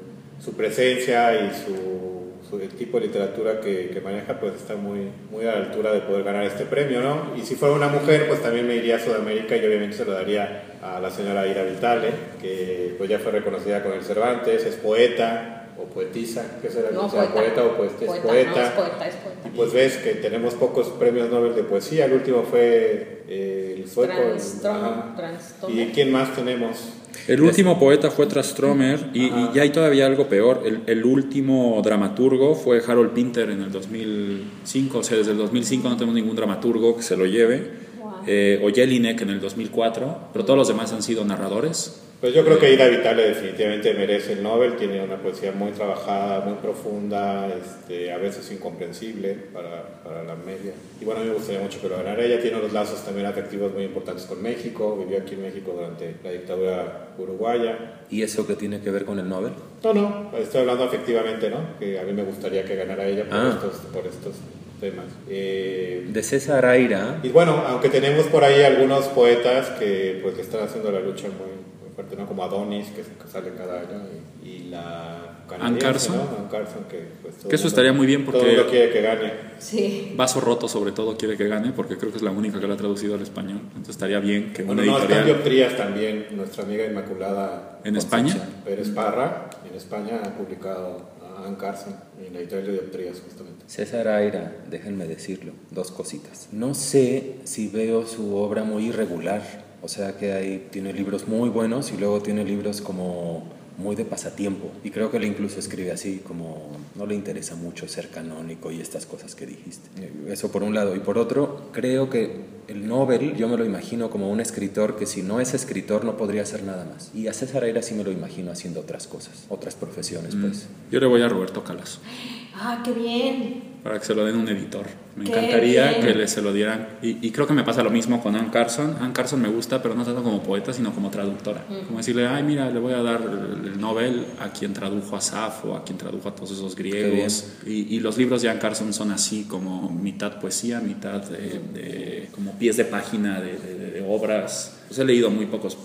su 0.43 0.53
presencia 0.53 1.33
y 1.45 1.51
su- 1.53 2.16
el 2.53 2.69
tipo 2.69 2.99
de 2.99 3.07
literatura 3.07 3.59
que, 3.59 3.89
que 3.89 4.01
maneja 4.01 4.39
pues 4.39 4.55
está 4.55 4.75
muy, 4.75 5.09
muy 5.29 5.45
a 5.45 5.51
la 5.51 5.57
altura 5.65 5.91
de 5.93 6.01
poder 6.01 6.23
ganar 6.23 6.43
este 6.43 6.65
premio, 6.65 7.01
¿no? 7.01 7.33
Y 7.35 7.41
si 7.41 7.55
fuera 7.55 7.75
una 7.75 7.89
mujer, 7.89 8.27
pues 8.27 8.41
también 8.41 8.67
me 8.67 8.75
iría 8.75 8.95
a 8.95 8.99
Sudamérica 8.99 9.55
y 9.57 9.65
obviamente 9.65 9.97
se 9.97 10.05
lo 10.05 10.13
daría 10.13 10.63
a 10.81 10.99
la 10.99 11.09
señora 11.11 11.45
Ira 11.47 11.63
Vitale, 11.63 12.09
que 12.41 12.95
pues 12.97 13.09
ya 13.09 13.19
fue 13.19 13.31
reconocida 13.31 13.83
con 13.83 13.93
el 13.93 14.01
Cervantes, 14.03 14.65
es 14.65 14.75
poeta 14.75 15.67
o 15.79 15.83
poetisa, 15.83 16.57
¿qué 16.61 16.69
será? 16.69 16.89
No, 16.91 17.07
poeta. 17.07 17.33
poeta 17.33 17.63
o 17.65 17.77
poeta, 17.77 17.95
es 17.99 18.07
Poeta, 18.07 18.27
poeta. 18.27 18.49
no, 18.51 18.61
es 18.61 18.69
poeta, 18.71 19.07
es 19.07 19.15
poeta. 19.15 19.47
Y 19.47 19.49
pues 19.55 19.73
ves 19.73 19.97
que 19.97 20.13
tenemos 20.15 20.53
pocos 20.55 20.87
premios 20.89 21.29
Nobel 21.29 21.53
de 21.55 21.63
poesía. 21.63 22.05
El 22.05 22.13
último 22.13 22.43
fue 22.43 23.23
eh, 23.27 23.75
el 23.77 23.87
sueco. 23.89 24.13
Transtomer. 24.13 25.75
¿Y 25.77 25.91
quién 25.93 26.11
más 26.11 26.33
tenemos? 26.35 26.93
El 27.27 27.41
último 27.41 27.77
poeta 27.77 28.09
fue 28.09 28.25
Trastromer 28.25 29.09
y, 29.13 29.25
y 29.25 29.49
ya 29.53 29.63
hay 29.63 29.69
todavía 29.69 30.05
algo 30.05 30.27
peor. 30.27 30.63
El, 30.65 30.81
el 30.87 31.05
último 31.05 31.81
dramaturgo 31.83 32.55
fue 32.55 32.81
Harold 32.85 33.11
Pinter 33.11 33.49
en 33.49 33.61
el 33.61 33.71
2005. 33.71 34.97
O 34.97 35.03
sea, 35.03 35.17
desde 35.17 35.31
el 35.31 35.37
2005 35.37 35.89
no 35.89 35.95
tenemos 35.95 36.15
ningún 36.15 36.35
dramaturgo 36.35 36.95
que 36.95 37.03
se 37.03 37.17
lo 37.17 37.25
lleve. 37.25 37.86
Wow. 38.07 38.23
Eh, 38.27 38.59
o 38.63 38.69
Jelinek 38.73 39.21
en 39.21 39.29
el 39.29 39.39
2004. 39.39 40.17
Pero 40.33 40.45
todos 40.45 40.57
los 40.57 40.67
demás 40.67 40.91
han 40.93 41.03
sido 41.03 41.23
narradores. 41.25 42.03
Pues 42.19 42.33
yo 42.33 42.43
creo 42.43 42.57
que 42.57 42.73
Ida 42.73 42.87
Vitale 42.87 43.27
definitivamente 43.27 43.93
merece 43.93 44.33
el 44.33 44.41
Nobel. 44.41 44.75
Tiene 44.75 45.03
una 45.03 45.17
poesía 45.17 45.51
muy 45.51 45.69
trabajada, 45.69 46.43
muy 46.43 46.55
profunda, 46.55 47.47
este, 47.47 48.11
a 48.11 48.17
veces 48.17 48.51
incomprensible 48.51 49.35
para, 49.53 50.01
para 50.03 50.23
la 50.23 50.33
media. 50.35 50.71
Y 50.99 51.05
bueno, 51.05 51.21
a 51.21 51.23
mí 51.23 51.29
me 51.29 51.35
gustaría 51.35 51.61
mucho 51.61 51.79
que 51.79 51.87
lo 51.89 51.97
ganara. 51.97 52.23
Ella 52.23 52.41
tiene 52.41 52.57
unos 52.57 52.73
lazos 52.73 53.05
también 53.05 53.27
afectivos 53.27 53.71
muy 53.71 53.83
importantes 53.83 54.25
con 54.25 54.41
México. 54.41 54.97
Vivió 54.97 55.19
aquí 55.21 55.35
en 55.35 55.43
México 55.43 55.71
durante 55.75 56.15
la 56.23 56.31
dictadura 56.31 57.07
uruguaya. 57.19 57.99
¿Y 58.09 58.23
eso 58.23 58.47
qué 58.47 58.55
tiene 58.55 58.81
que 58.81 58.89
ver 58.89 59.05
con 59.05 59.19
el 59.19 59.29
Nobel? 59.29 59.53
No, 59.83 59.93
no, 59.93 60.31
estoy 60.39 60.61
hablando 60.61 60.85
afectivamente, 60.85 61.51
¿no? 61.51 61.77
Que 61.77 61.99
a 61.99 62.03
mí 62.03 62.13
me 62.13 62.23
gustaría 62.23 62.65
que 62.65 62.75
ganara 62.75 63.05
ella 63.05 63.25
por, 63.29 63.37
Ah. 63.37 63.51
estos, 63.53 63.75
por 63.93 64.07
estos 64.07 64.33
temas. 64.79 65.05
Eh, 65.29 66.05
De 66.09 66.23
César 66.23 66.65
Aira, 66.65 67.19
y 67.23 67.29
bueno, 67.29 67.63
aunque 67.67 67.89
tenemos 67.89 68.25
por 68.27 68.43
ahí 68.43 68.61
algunos 68.63 69.05
poetas 69.07 69.69
que 69.79 70.19
pues 70.21 70.35
que 70.35 70.41
están 70.41 70.63
haciendo 70.63 70.91
la 70.91 70.99
lucha 70.99 71.27
muy, 71.27 71.47
muy 71.83 71.93
fuerte, 71.95 72.15
¿no? 72.15 72.25
Como 72.27 72.43
Adonis, 72.43 72.87
que, 72.89 73.03
sale 73.31 73.51
cada 73.57 73.79
año, 73.81 74.01
y, 74.43 74.47
y 74.47 74.59
la 74.69 75.39
canadiense, 75.49 75.85
Carson. 75.85 76.15
¿no? 76.17 76.21
Ann 76.23 76.47
Carson, 76.51 76.83
que 76.89 76.97
pues 77.21 77.35
todo 77.37 77.49
Que 77.49 77.55
eso 77.55 77.63
mundo- 77.63 77.67
estaría 77.69 77.93
muy 77.93 78.05
bien 78.07 78.23
porque- 78.25 78.39
Todo 78.39 78.49
mundo 78.49 78.67
quiere 78.69 78.91
que 78.91 79.01
gane. 79.01 79.33
Sí. 79.59 80.13
Vaso 80.15 80.39
Roto, 80.41 80.67
sobre 80.67 80.91
todo, 80.91 81.17
quiere 81.17 81.35
que 81.37 81.47
gane 81.47 81.71
porque 81.71 81.97
creo 81.97 82.11
que 82.11 82.17
es 82.17 82.23
la 82.23 82.31
única 82.31 82.59
que 82.59 82.67
lo 82.67 82.73
ha 82.73 82.77
traducido 82.77 83.15
al 83.15 83.21
español. 83.21 83.59
Entonces 83.67 83.95
estaría 83.95 84.19
bien 84.19 84.53
que 84.53 84.63
Bueno, 84.63 84.81
una 84.83 84.91
no, 84.91 84.97
está 84.99 85.05
editorial. 85.13 85.25
Dioptrías 85.25 85.77
también, 85.77 86.27
nuestra 86.31 86.63
amiga 86.63 86.85
Inmaculada 86.85 87.79
¿En 87.83 87.95
España? 87.95 88.35
Pérez 88.65 88.89
Parra, 88.89 89.49
en 89.69 89.75
España 89.75 90.21
ha 90.23 90.29
publicado 90.37 91.09
a 91.37 91.47
Ann 91.47 91.55
Carson, 91.55 91.95
en 92.25 92.33
la 92.33 92.39
de 92.39 92.89
justamente. 93.25 93.65
César 93.67 94.07
Aira, 94.07 94.55
déjenme 94.69 95.05
decirlo, 95.05 95.53
dos 95.71 95.91
cositas. 95.91 96.49
No 96.51 96.73
sé 96.73 97.35
si 97.43 97.67
veo 97.67 98.05
su 98.05 98.35
obra 98.35 98.63
muy 98.63 98.87
irregular, 98.87 99.41
o 99.81 99.87
sea 99.87 100.17
que 100.17 100.33
ahí 100.33 100.67
tiene 100.71 100.93
libros 100.93 101.27
muy 101.27 101.49
buenos 101.49 101.91
y 101.91 101.97
luego 101.97 102.21
tiene 102.21 102.43
libros 102.43 102.81
como 102.81 103.56
muy 103.77 103.95
de 103.95 104.05
pasatiempo. 104.05 104.71
Y 104.83 104.89
creo 104.89 105.11
que 105.11 105.17
él 105.17 105.25
incluso 105.25 105.59
escribe 105.59 105.91
así, 105.91 106.21
como 106.25 106.71
no 106.95 107.05
le 107.05 107.13
interesa 107.15 107.55
mucho 107.55 107.87
ser 107.87 108.09
canónico 108.09 108.71
y 108.71 108.81
estas 108.81 109.05
cosas 109.05 109.35
que 109.35 109.45
dijiste. 109.45 109.87
Eso 110.27 110.51
por 110.51 110.63
un 110.63 110.73
lado. 110.73 110.95
Y 110.95 110.99
por 110.99 111.17
otro, 111.17 111.69
creo 111.71 112.09
que 112.09 112.57
el 112.67 112.87
Nobel, 112.87 113.35
yo 113.37 113.47
me 113.47 113.55
lo 113.55 113.63
imagino 113.65 114.09
como 114.09 114.29
un 114.31 114.39
escritor 114.41 114.97
que 114.97 115.05
si 115.05 115.21
no 115.21 115.39
es 115.39 115.53
escritor 115.53 116.03
no 116.05 116.17
podría 116.17 116.41
hacer 116.41 116.63
nada 116.63 116.85
más. 116.85 117.11
Y 117.13 117.27
a 117.27 117.33
César 117.33 117.63
Aira 117.63 117.81
sí 117.83 117.93
me 117.93 118.03
lo 118.03 118.11
imagino 118.11 118.51
haciendo 118.51 118.79
otras 118.81 119.07
cosas, 119.07 119.45
otras 119.49 119.75
profesiones, 119.75 120.35
Mm. 120.35 120.41
pues. 120.41 120.67
Yo 120.91 120.99
le 120.99 121.05
voy 121.05 121.21
a 121.21 121.29
Roberto 121.29 121.63
Calas 121.63 121.99
Ah, 122.59 122.81
qué 122.83 122.91
bien. 122.91 123.63
para 123.83 123.99
que 123.99 124.05
se 124.05 124.15
lo 124.15 124.25
den 124.25 124.35
un 124.37 124.47
editor. 124.49 124.87
Me 125.17 125.25
encantaría 125.25 125.99
que 125.99 126.13
le, 126.13 126.27
se 126.27 126.41
lo 126.43 126.53
dieran. 126.53 126.87
Y, 127.01 127.25
y 127.27 127.31
creo 127.31 127.47
que 127.47 127.53
me 127.53 127.63
pasa 127.63 127.81
lo 127.81 127.89
mismo 127.89 128.21
con 128.21 128.35
Ann 128.35 128.49
Carson. 128.49 128.95
Ann 129.01 129.13
Carson 129.13 129.41
me 129.41 129.49
gusta, 129.49 129.81
pero 129.81 129.95
no 129.95 130.03
tanto 130.05 130.21
como 130.23 130.43
poeta, 130.43 130.71
sino 130.73 130.93
como 130.93 131.09
traductora. 131.09 131.65
Como 131.87 131.97
decirle, 131.97 132.27
ay, 132.27 132.43
mira, 132.43 132.69
le 132.69 132.79
voy 132.79 132.93
a 132.93 133.01
dar 133.01 133.21
el, 133.21 133.67
el 133.73 133.81
Nobel 133.81 134.25
a 134.39 134.49
quien 134.49 134.73
tradujo 134.73 135.15
a 135.15 135.21
Safo, 135.21 135.75
a 135.75 135.83
quien 135.83 135.97
tradujo 135.97 136.29
a 136.29 136.35
todos 136.35 136.51
esos 136.51 136.75
griegos. 136.75 137.53
Y, 137.65 137.95
y 137.95 137.99
los 137.99 138.15
libros 138.17 138.43
de 138.43 138.49
Ann 138.49 138.59
Carson 138.59 138.93
son 138.93 139.11
así, 139.11 139.45
como 139.49 139.89
mitad 139.89 140.39
poesía, 140.39 140.79
mitad 140.81 141.21
de, 141.23 141.59
de- 141.73 142.29
como 142.33 142.51
pies 142.53 142.77
de 142.77 142.85
página 142.85 143.41
de, 143.41 143.57
de- 143.57 143.91
de 143.91 144.05
obras. 144.07 144.75
Pues 144.87 144.99
he 144.99 145.03
leído 145.03 145.29
muy 145.31 145.47
pocos, 145.47 145.77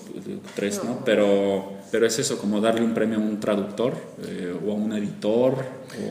tres, 0.54 0.80
¿no? 0.84 1.04
Pero, 1.04 1.72
pero 1.90 2.06
es 2.06 2.18
eso, 2.18 2.38
como 2.38 2.60
darle 2.60 2.82
un 2.82 2.94
premio 2.94 3.16
a 3.18 3.20
un 3.20 3.40
traductor 3.40 3.94
eh, 4.24 4.54
o 4.64 4.70
a 4.70 4.74
un 4.74 4.92
editor. 4.92 5.54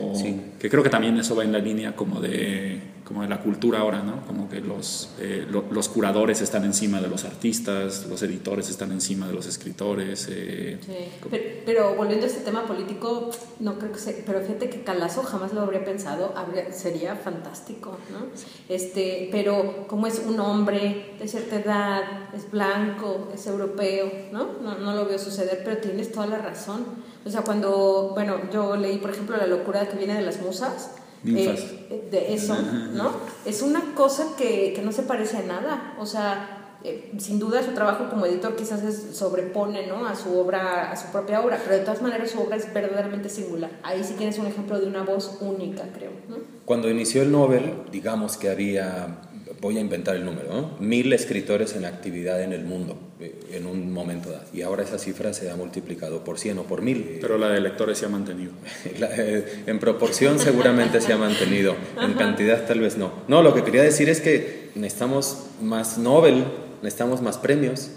O, 0.00 0.14
Sí. 0.14 0.40
Que 0.60 0.68
creo 0.68 0.82
que 0.82 0.90
también 0.90 1.16
eso 1.18 1.34
va 1.34 1.42
en 1.44 1.52
la 1.52 1.58
línea 1.58 1.96
como 1.96 2.20
de, 2.20 2.80
como 3.12 3.22
de 3.24 3.28
la 3.28 3.40
cultura 3.42 3.80
ahora, 3.80 4.02
¿no? 4.02 4.24
Como 4.26 4.48
que 4.48 4.60
los, 4.60 5.10
eh, 5.20 5.46
lo- 5.50 5.64
los 5.70 5.88
curadores 5.90 6.40
están 6.40 6.64
encima 6.64 6.98
de 7.02 7.08
los 7.08 7.24
artistas, 7.24 8.06
los 8.08 8.22
editores 8.22 8.70
están 8.70 8.90
encima 8.90 9.26
de 9.28 9.34
los 9.34 9.46
escritores. 9.46 10.28
eh, 10.30 10.78
Sí. 10.84 10.92
Pero, 11.30 11.44
pero 11.66 11.94
volviendo 11.94 12.24
a 12.24 12.28
este 12.30 12.40
tema 12.40 12.64
político, 12.66 13.30
no 13.60 13.78
creo 13.78 13.92
que 13.92 13.98
se, 13.98 14.22
pero 14.24 14.40
fíjate 14.40 14.70
que 14.70 14.82
Calazo 14.82 15.22
jamás 15.24 15.52
lo 15.52 15.60
habría 15.60 15.84
pensado, 15.84 16.32
habría- 16.36 16.72
sería 16.72 17.14
fantástico, 17.16 17.98
¿no? 18.10 18.26
Este, 18.74 19.28
pero 19.30 19.86
como 19.88 20.06
es 20.06 20.20
un 20.26 20.40
hombre 20.40 21.14
de 21.18 21.28
cierta 21.28 21.56
edad, 21.56 22.02
es 22.34 22.50
blanco, 22.50 23.28
es 23.34 23.46
europeo, 23.46 24.10
¿no? 24.32 24.52
No, 24.62 24.78
no 24.78 24.94
lo 24.94 25.04
veo 25.04 25.18
suceder, 25.18 25.60
pero 25.64 25.76
tienes 25.78 26.10
toda 26.12 26.26
la 26.26 26.38
razón. 26.38 26.86
O 27.26 27.30
sea, 27.30 27.42
cuando, 27.42 28.12
bueno, 28.14 28.36
yo 28.50 28.76
leí, 28.76 28.96
por 28.98 29.10
ejemplo, 29.10 29.36
La 29.36 29.46
locura 29.46 29.86
que 29.88 29.96
viene 29.98 30.14
de 30.14 30.22
las 30.22 30.40
musas. 30.40 30.92
Eh, 31.24 32.08
de 32.10 32.34
eso, 32.34 32.56
¿no? 32.94 33.10
Es 33.44 33.62
una 33.62 33.94
cosa 33.94 34.26
que, 34.36 34.72
que 34.74 34.82
no 34.82 34.92
se 34.92 35.02
parece 35.02 35.36
a 35.38 35.42
nada, 35.42 35.94
o 35.98 36.06
sea, 36.06 36.58
eh, 36.84 37.12
sin 37.18 37.38
duda 37.38 37.62
su 37.62 37.70
trabajo 37.72 38.08
como 38.10 38.26
editor 38.26 38.56
quizás 38.56 38.82
es- 38.82 39.16
sobrepone 39.16 39.86
¿no? 39.86 40.04
a 40.04 40.16
su 40.16 40.36
obra, 40.36 40.90
a 40.90 40.96
su 40.96 41.12
propia 41.12 41.40
obra, 41.40 41.60
pero 41.62 41.76
de 41.78 41.84
todas 41.84 42.02
maneras 42.02 42.30
su 42.32 42.40
obra 42.40 42.56
es 42.56 42.72
verdaderamente 42.74 43.28
singular. 43.28 43.70
Ahí 43.84 44.02
sí 44.02 44.14
tienes 44.18 44.36
un 44.38 44.46
ejemplo 44.46 44.80
de 44.80 44.86
una 44.88 45.02
voz 45.04 45.38
única, 45.40 45.84
creo. 45.96 46.10
¿no? 46.28 46.36
Cuando 46.64 46.90
inició 46.90 47.22
el 47.22 47.30
Nobel, 47.30 47.74
digamos 47.92 48.36
que 48.36 48.50
había, 48.50 49.20
voy 49.62 49.78
a 49.78 49.80
inventar 49.80 50.16
el 50.16 50.24
número, 50.24 50.52
¿no? 50.52 50.76
mil 50.80 51.12
escritores 51.12 51.74
en 51.76 51.84
actividad 51.84 52.42
en 52.42 52.52
el 52.52 52.64
mundo 52.64 52.98
eh, 53.20 53.32
en 53.52 53.66
un 53.66 53.92
momento 53.92 54.30
dado. 54.32 54.42
Y 54.52 54.62
ahora 54.62 54.82
esa 54.82 54.98
cifra 54.98 55.32
se 55.32 55.48
ha 55.50 55.56
multiplicado 55.56 56.24
por 56.24 56.38
100 56.38 56.58
o 56.58 56.62
por 56.64 56.82
mil. 56.82 57.18
pero 57.20 57.38
la 57.38 57.48
de 57.48 57.60
lectores 57.60 57.96
se 57.96 58.06
ha 58.06 58.08
mantenido. 58.08 58.50
La- 58.98 59.08
eh, 59.16 59.62
en 59.68 59.78
proporción 59.78 60.38
seguramente 60.40 61.00
se 61.00 61.12
ha 61.12 61.16
mantenido, 61.16 61.76
en 62.00 62.14
cantidad 62.14 62.66
tal 62.66 62.80
vez 62.80 62.98
no. 62.98 63.12
No, 63.28 63.40
lo 63.42 63.54
que 63.54 63.62
quería 63.62 63.82
decir 63.84 64.08
es 64.10 64.20
que 64.20 64.70
necesitamos 64.74 65.44
más 65.62 65.96
Nobel, 65.96 66.44
necesitamos 66.82 67.22
más 67.22 67.38
premios. 67.38 67.90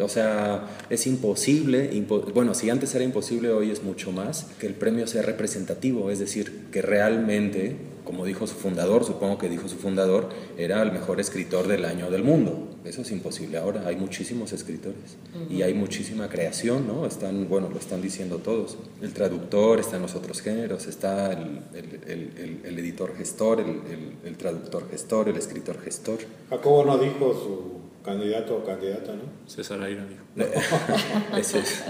O 0.00 0.08
sea, 0.08 0.68
es 0.90 1.06
imposible, 1.06 1.90
impo- 1.92 2.32
bueno, 2.32 2.54
si 2.54 2.70
antes 2.70 2.94
era 2.94 3.04
imposible, 3.04 3.50
hoy 3.50 3.70
es 3.70 3.82
mucho 3.82 4.12
más, 4.12 4.46
que 4.60 4.66
el 4.66 4.74
premio 4.74 5.06
sea 5.06 5.22
representativo, 5.22 6.10
es 6.10 6.18
decir, 6.18 6.66
que 6.70 6.82
realmente, 6.82 7.76
como 8.04 8.24
dijo 8.24 8.46
su 8.46 8.54
fundador, 8.54 9.04
supongo 9.04 9.38
que 9.38 9.48
dijo 9.48 9.68
su 9.68 9.76
fundador, 9.76 10.28
era 10.58 10.82
el 10.82 10.92
mejor 10.92 11.18
escritor 11.20 11.66
del 11.66 11.84
año 11.84 12.10
del 12.10 12.22
mundo. 12.22 12.68
Eso 12.84 13.02
es 13.02 13.10
imposible 13.10 13.58
ahora, 13.58 13.82
hay 13.88 13.96
muchísimos 13.96 14.52
escritores 14.52 15.16
y 15.50 15.62
hay 15.62 15.74
muchísima 15.74 16.28
creación, 16.28 16.86
¿no? 16.86 17.04
Están, 17.04 17.48
bueno, 17.48 17.68
lo 17.68 17.78
están 17.80 18.00
diciendo 18.00 18.36
todos. 18.38 18.76
El 19.02 19.12
traductor, 19.12 19.80
están 19.80 20.02
los 20.02 20.14
otros 20.14 20.40
géneros, 20.40 20.86
está 20.86 21.32
el, 21.32 21.62
el- 21.74 22.00
el- 22.06 22.32
el- 22.38 22.60
el 22.64 22.78
editor 22.78 23.16
gestor, 23.16 23.58
el, 23.60 23.70
el- 23.70 24.12
el 24.24 24.36
traductor 24.36 24.88
gestor, 24.88 25.28
el 25.28 25.36
escritor 25.36 25.80
gestor. 25.80 26.18
Jacobo 26.48 26.84
no 26.84 26.96
dijo 26.98 27.32
su 27.34 27.85
candidato 28.06 28.56
o 28.56 28.64
candidata, 28.64 29.12
¿no? 29.12 29.22
César 29.46 29.82
Aira 29.82 30.04
dijo. 30.06 30.22
Ese 31.38 31.58
es- 31.58 31.82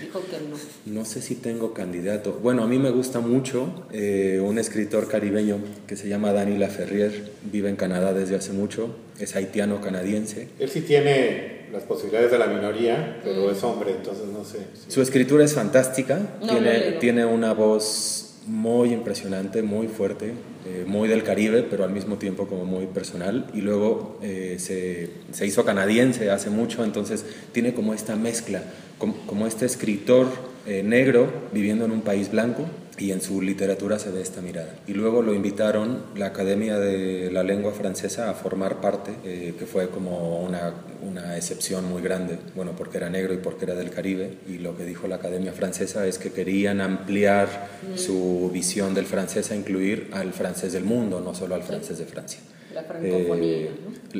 Dijo 0.00 0.20
que 0.20 0.36
no. 0.48 1.00
no 1.00 1.04
sé 1.04 1.20
si 1.20 1.34
tengo 1.34 1.74
candidato. 1.74 2.38
Bueno, 2.40 2.62
a 2.62 2.68
mí 2.68 2.78
me 2.78 2.90
gusta 2.90 3.18
mucho 3.18 3.86
eh, 3.92 4.40
un 4.40 4.56
escritor 4.58 5.08
caribeño 5.08 5.58
que 5.88 5.96
se 5.96 6.08
llama 6.08 6.32
Dani 6.32 6.56
Laferrier, 6.58 7.32
vive 7.50 7.68
en 7.70 7.74
Canadá 7.76 8.14
desde 8.14 8.36
hace 8.36 8.52
mucho, 8.52 8.94
es 9.18 9.34
haitiano-canadiense. 9.34 10.48
Él 10.60 10.70
sí 10.70 10.82
tiene 10.82 11.66
las 11.72 11.82
posibilidades 11.82 12.30
de 12.30 12.38
la 12.38 12.46
minoría, 12.46 13.18
pero 13.24 13.50
es 13.50 13.62
hombre, 13.64 13.90
entonces 13.90 14.26
no 14.26 14.44
sé. 14.44 14.58
Su 14.86 15.02
escritura 15.02 15.44
es 15.44 15.54
fantástica, 15.54 16.20
No, 16.40 16.60
no 16.60 16.98
tiene 17.00 17.24
una 17.24 17.52
voz 17.52 18.29
muy 18.46 18.92
impresionante, 18.92 19.62
muy 19.62 19.88
fuerte, 19.88 20.34
eh, 20.66 20.84
muy 20.86 21.08
del 21.08 21.22
Caribe, 21.22 21.62
pero 21.62 21.84
al 21.84 21.90
mismo 21.90 22.16
tiempo 22.16 22.46
como 22.46 22.64
muy 22.64 22.86
personal. 22.86 23.46
Y 23.54 23.60
luego 23.60 24.18
eh, 24.22 24.56
se, 24.58 25.10
se 25.32 25.46
hizo 25.46 25.64
canadiense 25.64 26.30
hace 26.30 26.50
mucho, 26.50 26.84
entonces 26.84 27.24
tiene 27.52 27.74
como 27.74 27.94
esta 27.94 28.16
mezcla, 28.16 28.62
como, 28.98 29.14
como 29.26 29.46
este 29.46 29.66
escritor 29.66 30.26
eh, 30.66 30.82
negro 30.82 31.30
viviendo 31.52 31.84
en 31.84 31.90
un 31.90 32.02
país 32.02 32.30
blanco 32.30 32.66
y 33.00 33.12
en 33.12 33.22
su 33.22 33.40
literatura 33.40 33.98
se 33.98 34.10
ve 34.10 34.20
esta 34.20 34.42
mirada. 34.42 34.76
Y 34.86 34.92
luego 34.92 35.22
lo 35.22 35.32
invitaron 35.34 36.04
la 36.14 36.26
Academia 36.26 36.78
de 36.78 37.30
la 37.32 37.42
Lengua 37.42 37.72
Francesa 37.72 38.30
a 38.30 38.34
formar 38.34 38.80
parte, 38.80 39.12
eh, 39.24 39.54
que 39.58 39.64
fue 39.64 39.88
como 39.88 40.40
una, 40.40 40.74
una 41.02 41.36
excepción 41.36 41.88
muy 41.88 42.02
grande, 42.02 42.38
bueno, 42.54 42.72
porque 42.76 42.98
era 42.98 43.08
negro 43.08 43.32
y 43.32 43.38
porque 43.38 43.64
era 43.64 43.74
del 43.74 43.90
Caribe. 43.90 44.38
Y 44.46 44.58
lo 44.58 44.76
que 44.76 44.84
dijo 44.84 45.08
la 45.08 45.16
Academia 45.16 45.52
Francesa 45.52 46.06
es 46.06 46.18
que 46.18 46.30
querían 46.30 46.82
ampliar 46.82 47.68
su 47.96 48.50
visión 48.52 48.94
del 48.94 49.06
francés 49.06 49.50
a 49.50 49.56
incluir 49.56 50.10
al 50.12 50.32
francés 50.34 50.72
del 50.74 50.84
mundo, 50.84 51.20
no 51.20 51.34
solo 51.34 51.54
al 51.54 51.62
francés 51.62 51.98
de 51.98 52.04
Francia. 52.04 52.40
La 52.74 52.82
francofonía. 52.84 53.56
Eh, 53.56 53.70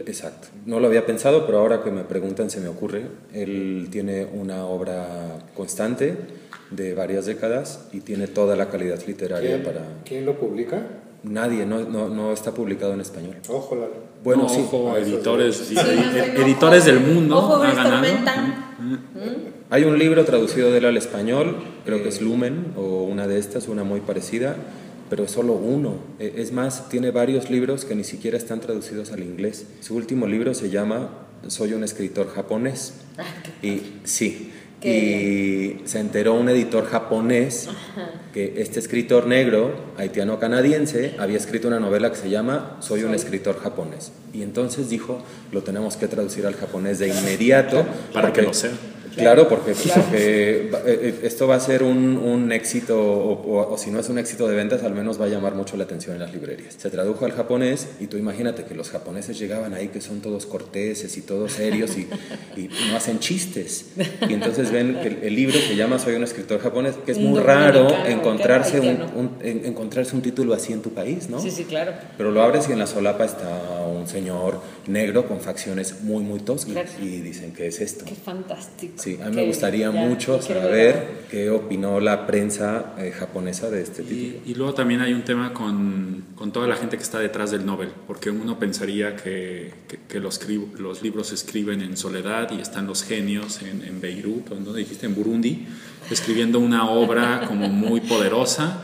Exacto. 0.07 0.49
No 0.67 0.81
lo 0.81 0.87
había 0.89 1.07
pensado, 1.07 1.47
pero 1.47 1.59
ahora 1.59 1.83
que 1.83 1.91
me 1.91 2.03
preguntan 2.05 2.51
se 2.51 2.61
me 2.61 2.69
ocurre. 2.69 3.03
Él 3.33 3.89
tiene 3.91 4.27
una 4.33 4.67
obra 4.67 5.39
constante 5.55 6.17
de 6.71 6.95
varias 6.95 7.27
décadas 7.27 7.89
y 7.93 8.01
tiene 8.01 8.27
toda 8.29 8.55
la 8.57 8.69
calidad 8.69 9.01
literaria 9.07 9.51
¿Quién, 9.51 9.63
para... 9.65 9.81
quién 10.05 10.27
lo 10.27 10.39
publica? 10.39 10.83
Nadie, 11.23 11.67
no, 11.67 11.81
no, 11.81 12.09
no 12.09 12.33
está 12.33 12.53
publicado 12.53 12.95
en 12.95 13.01
español. 13.03 13.37
Ojo, 13.49 13.77
la... 13.77 13.87
Bueno, 14.25 14.45
No, 14.45 14.49
sí. 14.49 14.61
ojo, 14.65 14.97
editores, 14.97 15.57
sí. 15.57 15.75
no, 15.75 15.83
no, 15.83 16.43
editores 16.45 16.83
ojo. 16.85 16.93
del 16.93 17.01
mundo 17.01 17.39
Ojo, 17.39 17.55
ha 17.57 17.73
ganado. 17.75 17.91
Tormenta. 18.07 18.67
Hay 19.69 19.85
un 19.85 19.99
libro 19.99 20.25
traducido 20.25 20.71
de 20.73 20.79
él 20.79 20.85
al 20.87 20.97
español, 20.97 21.57
creo 21.85 22.03
que 22.03 22.09
es 22.09 22.21
Lumen 22.23 22.73
o 22.77 23.03
una 23.05 23.27
de 23.27 23.39
estas, 23.39 23.69
una 23.69 23.85
muy 23.85 24.01
parecida, 24.01 24.57
pero 25.11 25.25
es 25.25 25.31
solo 25.33 25.53
uno. 25.53 25.97
E- 26.19 26.35
Es 26.39 26.53
más, 26.53 26.89
tiene 26.89 27.11
varios 27.11 27.51
libros 27.51 27.85
que 27.85 27.95
ni 27.95 28.05
siquiera 28.05 28.39
están 28.39 28.61
traducidos 28.61 29.13
al 29.13 29.23
inglés. 29.23 29.67
Su 29.81 29.97
último 29.97 30.27
libro 30.27 30.55
se 30.55 30.71
llama 30.71 31.27
Soy 31.49 31.75
un 31.75 31.85
escritor 31.85 32.33
japonés. 32.35 32.95
Y 33.63 33.83
sí, 34.05 34.51
y 34.83 35.77
se 35.85 35.99
enteró 36.01 36.33
un 36.35 36.49
editor 36.49 36.87
japonés 36.87 37.69
que 38.33 38.55
este 38.63 38.79
escritor 38.81 39.27
negro, 39.27 39.75
haitiano-canadiense, 39.99 41.17
había 41.19 41.37
escrito 41.37 41.69
una 41.69 41.81
novela 41.81 42.11
que 42.11 42.17
se 42.17 42.31
llama 42.31 42.79
Soy 42.81 43.03
un 43.03 43.15
escritor 43.15 43.59
japonés. 43.61 44.13
Y 44.33 44.43
entonces 44.43 44.89
dijo, 44.89 45.23
lo 45.53 45.63
tenemos 45.63 45.97
que 45.97 46.09
traducir 46.09 46.47
al 46.47 46.55
japonés 46.55 46.99
de 46.99 47.09
inmediato. 47.09 47.85
Para 48.15 48.33
que 48.33 48.43
lo 48.43 48.55
sea. 48.55 48.71
Claro, 49.15 49.49
porque, 49.49 49.73
eh, 50.13 50.71
eh, 50.87 51.21
esto 51.25 51.47
va 51.47 51.57
a 51.57 51.61
ser 51.61 51.83
un, 51.83 52.17
un 52.17 52.53
éxito, 52.53 53.01
o, 53.01 53.33
o- 53.33 53.73
o 53.75 53.79
si 53.79 53.91
no 53.91 54.01
es 54.01 54.09
un 54.09 54.19
éxito 54.19 54.47
de 54.49 54.55
ventas, 54.57 54.83
al 54.83 54.95
menos 54.95 55.21
va 55.21 55.25
a 55.27 55.29
llamar 55.29 55.55
mucho 55.55 55.77
la 55.77 55.85
atención 55.85 56.15
en 56.15 56.21
las 56.21 56.33
librerías. 56.33 56.75
Se 56.79 56.91
tradujo 56.91 57.25
al 57.25 57.33
japonés 57.33 57.89
y 58.01 58.07
tú 58.07 58.17
imagínate 58.17 58.65
que 58.65 58.75
los 58.75 58.91
japoneses 58.91 59.39
llegaban 59.39 59.75
ahí 59.75 59.89
que 59.89 60.01
son 60.01 60.21
todos 60.21 60.47
corteses 60.47 61.17
y 61.17 61.23
todos 61.23 61.53
serios 61.53 61.97
y, 61.97 62.09
y 62.57 62.69
no 62.91 62.97
hacen 62.97 63.19
chistes. 63.19 63.87
Y 64.29 64.35
entonces 64.35 64.71
ven 64.71 64.99
que 65.03 65.09
el, 65.09 65.19
el 65.23 65.35
libro 65.35 65.59
se 65.59 65.77
llama 65.77 65.99
Soy 65.99 66.15
un 66.15 66.25
escritor 66.25 66.61
japonés, 66.61 66.95
que 67.05 67.13
es 67.13 67.19
Un 67.19 67.31
muy 67.31 67.41
raro 67.41 67.89
encontrarse 68.07 68.81
un, 68.81 68.89
un- 69.17 69.31
en- 69.43 69.65
encontrarse 69.67 70.15
un 70.15 70.23
título 70.23 70.55
así 70.55 70.73
en 70.73 70.83
tu 70.83 70.91
país, 70.91 71.29
¿no? 71.29 71.41
Sí, 71.41 71.51
sí, 71.51 71.65
claro. 71.65 71.93
Pero 72.17 72.31
lo 72.31 72.43
abres 72.43 72.69
y 72.69 72.73
en 72.73 72.79
la 72.79 72.87
solapa 72.87 73.25
está 73.25 73.49
un 73.87 74.07
señor 74.07 74.61
negro 74.87 75.27
con 75.27 75.41
facciones 75.41 76.03
muy, 76.03 76.23
muy 76.23 76.41
toscas 76.41 76.75
y 77.03 77.21
dicen 77.21 77.53
que 77.53 77.67
es 77.67 77.81
esto. 77.81 78.05
Qué 78.05 78.15
fantástico. 78.15 78.95
Sí, 79.01 79.19
a 79.23 79.31
mí 79.31 79.37
me 79.37 79.47
gustaría 79.47 79.91
mucho 79.91 80.43
saber 80.43 81.25
qué 81.31 81.49
opinó 81.49 82.01
la 82.01 82.27
prensa 82.27 82.95
eh, 82.99 83.13
japonesa 83.13 83.71
de 83.71 83.81
este 83.81 84.03
título. 84.03 84.43
Y, 84.45 84.55
luego 84.55 84.75
también 84.75 85.01
hay 85.01 85.15
un 85.15 85.23
tema 85.23 85.55
con, 85.55 86.25
con, 86.35 86.53
toda 86.53 86.69
la 86.69 86.77
gente 86.77 86.99
que 86.99 87.03
está 87.03 87.19
detrás 87.19 87.51
del 87.51 87.65
Nobel, 87.65 87.89
porque 88.07 88.29
uno 88.29 88.59
pensaría 88.59 89.17
que, 89.17 89.73
que, 90.07 90.21
los, 90.21 90.39
los, 90.79 91.03
libros 91.03 91.29
se 91.29 91.35
escriben 91.35 91.81
en 91.81 91.97
soledad 91.97 92.51
y 92.51 92.61
están 92.61 92.87
los 92.87 93.03
genios 93.03 93.63
en, 93.63 93.83
en 93.85 94.03
Beirut, 94.03 94.49
donde 94.49 94.81
dijiste, 94.81 95.07
en 95.07 95.15
Burundi, 95.15 95.67
escribiendo 96.11 96.59
una 96.59 96.91
obra 96.91 97.47
como 97.49 97.69
muy 97.69 98.03
poderosa 98.03 98.83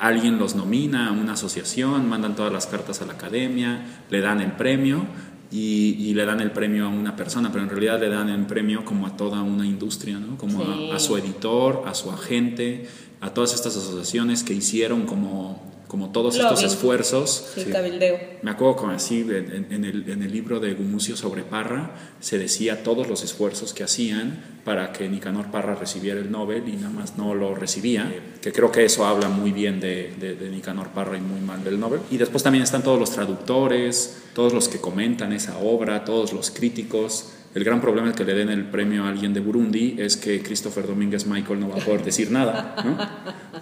alguien 0.00 0.38
los 0.38 0.54
nomina 0.54 1.08
a 1.08 1.12
una 1.12 1.32
asociación, 1.32 2.08
mandan 2.08 2.36
todas 2.36 2.52
las 2.52 2.66
cartas 2.66 3.02
a 3.02 3.06
la 3.06 3.14
academia, 3.14 3.80
le 4.10 4.20
dan 4.20 4.40
el 4.40 4.52
premio 4.52 5.06
y, 5.50 6.14
le 6.14 6.24
dan 6.24 6.40
el 6.40 6.50
premio 6.50 6.86
a 6.86 6.88
una 6.88 7.14
persona, 7.14 7.50
pero 7.52 7.64
en 7.64 7.70
realidad 7.70 8.00
le 8.00 8.08
dan 8.08 8.28
el 8.28 8.46
premio 8.46 8.84
como 8.84 9.06
a 9.06 9.16
toda 9.16 9.42
una 9.42 9.66
industria, 9.66 10.18
¿no? 10.18 10.36
como 10.36 10.64
a, 10.92 10.98
su 10.98 11.16
editor, 11.16 11.84
a 11.86 11.94
su 11.94 12.10
agente, 12.10 12.86
a 13.20 13.30
todas 13.30 13.54
estas 13.54 13.76
asociaciones 13.76 14.42
que 14.42 14.54
hicieron 14.54 15.06
como 15.06 15.62
como 15.96 16.10
todos 16.10 16.36
estos 16.36 16.62
esfuerzos. 16.62 17.52
Sí, 17.54 17.64
cabildeo. 17.64 18.18
Me 18.42 18.50
acuerdo 18.50 18.76
como 18.76 18.92
así, 18.92 19.22
en, 19.22 19.66
el, 19.82 20.04
en, 20.10 20.22
el, 20.22 20.30
libro 20.30 20.60
de 20.60 20.74
Gumucio 20.74 21.16
sobre 21.16 21.42
Parra, 21.42 21.92
se 22.20 22.36
decía 22.36 22.82
todos 22.82 23.08
los 23.08 23.24
esfuerzos 23.24 23.72
que 23.72 23.82
hacían 23.82 24.60
para 24.62 24.92
que 24.92 25.08
Nicanor 25.08 25.50
Parra 25.50 25.74
recibiera 25.74 26.20
el 26.20 26.30
Nobel 26.30 26.68
y 26.68 26.72
nada 26.72 26.90
más 26.90 27.16
no 27.16 27.34
lo 27.34 27.54
recibía, 27.54 28.12
que 28.42 28.52
creo 28.52 28.70
que 28.70 28.84
eso 28.84 29.06
habla 29.06 29.30
muy 29.30 29.52
bien 29.52 29.80
de, 29.80 30.12
de, 30.20 30.34
de 30.34 30.50
Nicanor 30.50 30.88
Parra 30.88 31.16
y 31.16 31.22
muy 31.22 31.40
mal 31.40 31.64
del 31.64 31.80
Nobel. 31.80 32.00
Y 32.10 32.18
después 32.18 32.42
también 32.42 32.62
están 32.62 32.82
todos 32.82 33.00
los 33.00 33.12
traductores, 33.12 34.24
todos 34.34 34.52
los 34.52 34.68
que 34.68 34.78
comentan 34.78 35.32
esa 35.32 35.56
obra, 35.56 36.04
todos 36.04 36.34
los 36.34 36.50
críticos. 36.50 37.32
El 37.54 37.64
gran 37.64 37.80
problema 37.80 38.10
es 38.10 38.16
que 38.16 38.24
le 38.24 38.34
den 38.34 38.50
el 38.50 38.64
premio 38.64 39.04
a 39.04 39.08
alguien 39.08 39.32
de 39.32 39.40
Burundi 39.40 39.96
es 39.98 40.16
que 40.16 40.42
Christopher 40.42 40.86
Domínguez 40.86 41.26
Michael 41.26 41.58
no 41.58 41.70
va 41.70 41.76
a 41.76 41.84
poder 41.84 42.04
decir 42.04 42.30
nada, 42.30 42.74
¿no? 42.84 42.98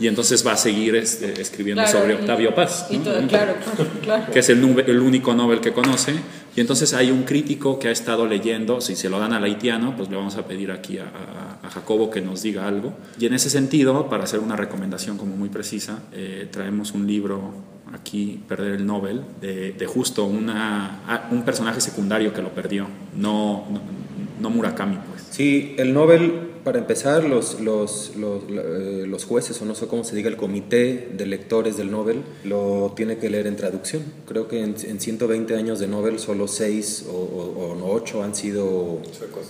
Y 0.01 0.09
entonces 0.09 0.44
va 0.44 0.53
a 0.53 0.57
seguir 0.57 0.97
este, 0.97 1.40
escribiendo 1.40 1.87
sobre 1.87 2.14
Octavio 2.14 2.55
Paz, 2.55 2.88
claro, 3.29 3.55
claro. 4.03 4.33
que 4.33 4.40
es 4.40 4.49
el, 4.49 4.59
el, 4.87 5.01
único 5.01 5.35
Nobel 5.35 5.61
que 5.61 5.73
conoce. 5.73 6.14
Y 6.57 6.61
entonces 6.61 6.94
hay 6.94 7.11
un 7.11 7.23
crítico 7.23 7.79
que 7.79 7.88
ha 7.88 7.90
estado 7.90 8.27
leyendo, 8.27 8.81
si 8.81 8.97
se 8.97 9.09
lo 9.09 9.18
dan 9.18 9.33
al 9.33 9.44
haitiano, 9.44 9.97
pues 9.97 10.09
le 10.09 10.16
vamos 10.16 10.37
a 10.37 10.47
pedir 10.47 10.70
aquí 10.73 10.99
a, 10.99 11.05
a, 11.62 11.70
Jacobo 11.70 12.11
que 12.11 12.20
nos 12.20 12.42
diga 12.42 12.66
algo. 12.68 12.94
Y 13.18 13.27
en 13.27 13.35
ese 13.35 13.51
sentido, 13.51 14.09
para 14.09 14.25
hacer 14.25 14.40
una 14.40 14.57
recomendación 14.57 15.16
como 15.18 15.37
muy 15.37 15.49
precisa, 15.49 16.01
eh, 16.12 16.49
traemos 16.51 16.92
un 16.92 17.07
libro 17.07 17.55
aquí 17.92 18.40
perder 18.49 18.75
el 18.75 18.87
Nobel, 18.87 19.23
de, 19.40 19.87
justo 19.87 20.25
una, 20.25 21.29
un 21.31 21.42
personaje 21.42 21.81
secundario 21.81 22.33
que 22.33 22.42
lo 22.42 22.51
perdió, 22.51 22.87
no, 23.16 23.64
no, 24.40 24.51
Murakami. 24.51 24.97
Pues. 24.97 25.27
Sí, 25.31 25.75
el 25.79 25.92
Nobel, 25.92 26.51
para 26.64 26.79
empezar, 26.79 27.25
los, 27.25 27.61
los, 27.61 28.16
los, 28.16 28.42
eh, 28.49 29.05
los, 29.07 29.25
jueces, 29.25 29.61
o 29.61 29.64
no 29.64 29.75
sé 29.75 29.87
cómo 29.87 30.05
se 30.05 30.16
diga, 30.16 30.29
el 30.29 30.37
comité 30.37 31.11
de 31.16 31.27
lectores 31.27 31.77
del 31.77 31.90
Nobel, 31.90 32.23
lo 32.44 32.92
tiene 32.97 33.18
que 33.18 33.31
leer 33.31 33.47
en 33.47 33.57
traducción. 33.57 34.03
Creo 34.27 34.49
que 34.49 34.62
en, 34.62 34.77
120 34.77 35.57
años 35.57 35.79
de 35.79 35.87
Nobel 35.88 36.18
solo 36.18 36.49
6 36.49 37.07
o, 37.09 37.12
o, 37.12 37.92
8 37.94 38.23
han 38.23 38.35
sido 38.35 39.01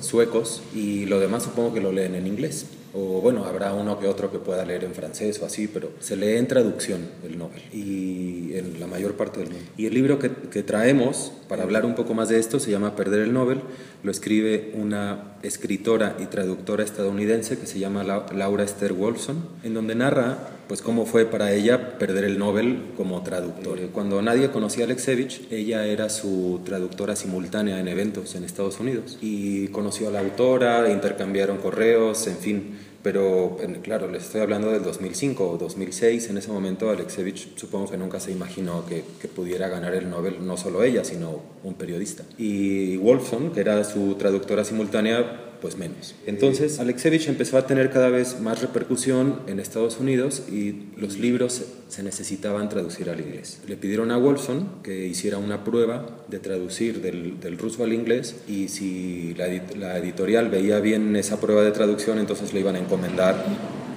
suecos 0.01 0.63
y 0.75 1.07
lo 1.07 1.21
demás 1.21 1.45
supongo 1.45 1.75
que 1.75 1.81
lo 1.81 1.93
leen 1.93 2.15
en 2.15 2.27
inglés 2.27 2.67
o 2.95 3.21
bueno, 3.21 3.45
habrá 3.45 3.75
uno 3.75 3.99
que 3.99 4.07
otro 4.07 4.31
que 4.31 4.39
pueda 4.39 4.65
leer 4.65 4.85
en 4.85 4.95
francés 4.95 5.41
o 5.43 5.47
así, 5.47 5.67
pero 5.67 5.91
se 5.99 6.17
lee 6.17 6.37
en 6.37 6.47
traducción 6.47 7.09
el 7.25 7.37
Nobel 7.37 7.63
y 7.73 8.55
en 8.55 8.79
la 8.79 8.87
mayor 8.87 9.15
parte 9.15 9.41
del 9.41 9.51
mundo. 9.51 9.69
Y 9.77 9.87
el 9.87 9.95
libro 9.95 10.19
que, 10.19 10.31
que, 10.31 10.63
traemos 10.63 11.33
para 11.49 11.65
hablar 11.65 11.85
un 11.85 11.97
poco 11.97 12.15
más 12.15 12.29
de 12.29 12.39
esto 12.39 12.61
se 12.61 12.71
llama 12.71 12.95
Perder 12.95 13.23
el 13.23 13.33
Nobel, 13.33 13.61
lo 14.05 14.11
escribe 14.11 14.73
una 14.75 15.34
escritora 15.45 16.17
y 16.19 16.27
traductora 16.27 16.83
estadounidense 16.83 17.59
que 17.59 17.67
se 17.67 17.79
llama 17.79 18.03
Laura 18.03 18.65
Esther 18.65 18.93
Wolfson, 18.93 19.37
en 19.63 19.75
donde 19.75 19.95
narra 19.95 20.39
pues 20.69 20.81
cómo 20.81 21.05
fue 21.05 21.27
para 21.27 21.53
ella 21.53 21.99
perder 21.99 22.25
el 22.25 22.39
Nobel 22.39 22.83
como 22.97 23.23
traductora. 23.23 23.83
Cuando 23.93 24.23
nadie 24.23 24.51
conocía 24.51 24.85
a 24.85 24.87
Alexevich, 24.87 25.47
ella 25.51 25.85
era 25.87 26.09
su 26.09 26.61
traductora 26.65 27.17
simultánea 27.17 27.79
en 27.79 27.89
eventos 27.89 28.35
en 28.35 28.45
Estados 28.45 28.81
Unidos 28.81 29.19
y 29.21 29.69
conoció 29.69 30.09
a 30.09 30.13
la 30.13 30.21
autora, 30.21 30.91
intercambiaron 30.91 31.59
correos, 31.59 32.27
en 32.27 32.37
fin, 32.37 32.79
pero 33.05 33.59
claro, 33.83 34.11
les 34.11 34.25
estoy 34.25 34.41
hablando 34.41 34.71
del 34.71 34.83
2005 34.83 35.47
o 35.47 35.59
2006, 35.59 36.31
en 36.31 36.39
ese 36.39 36.51
momento 36.51 36.89
Alexevich 36.89 37.55
supongo 37.55 37.91
que 37.91 37.99
nunca 37.99 38.19
se 38.19 38.33
imaginó 38.33 38.87
que, 38.87 39.05
que, 39.21 39.29
pudiera 39.29 39.69
ganar 39.69 39.95
el 39.95 40.09
Nobel 40.09 40.39
no 40.47 40.57
solo 40.57 40.83
ella, 40.83 41.05
sino 41.05 41.43
un 41.63 41.75
periodista. 41.75 42.25
Y 42.39 42.97
Wolfson, 42.97 43.53
que 43.53 43.61
era 43.61 43.85
su 43.85 44.15
traductora 44.15 44.65
simultánea, 44.65 45.44
pues 45.65 45.79
menos. 45.79 46.15
Entonces, 46.27 46.79
Alexevich 46.79 47.27
empezó 47.27 47.57
a 47.57 47.67
tener 47.67 47.91
cada 47.91 48.11
vez 48.11 48.39
más 48.39 48.61
repercusión 48.61 49.41
en 49.47 49.61
Estados 49.61 49.99
Unidos 49.99 50.43
y 50.53 50.91
los 50.99 51.17
libros 51.17 51.65
se 51.89 52.03
necesitaban 52.03 52.69
traducir 52.69 53.09
al 53.09 53.19
inglés. 53.19 53.63
Le 53.67 53.79
pidieron 53.79 54.11
a 54.11 54.19
Wolfson 54.19 54.83
que 54.83 55.07
hiciera 55.07 55.39
una 55.39 55.65
prueba 55.65 56.19
de 56.29 56.39
traducir 56.39 57.01
del, 57.01 57.41
del 57.41 57.57
ruso 57.57 57.83
al 57.83 57.95
inglés 57.95 58.37
y 58.47 58.69
si 58.69 59.33
la, 59.39 59.47
la 59.79 59.97
editorial 59.97 60.51
veía 60.51 60.81
bien 60.81 61.17
esa 61.17 61.41
prueba 61.41 61.63
de 61.63 61.71
traducción, 61.71 62.19
entonces 62.19 62.53
le 62.53 62.61
iban 62.61 62.77
a 62.77 62.81
encomendar 62.81 63.43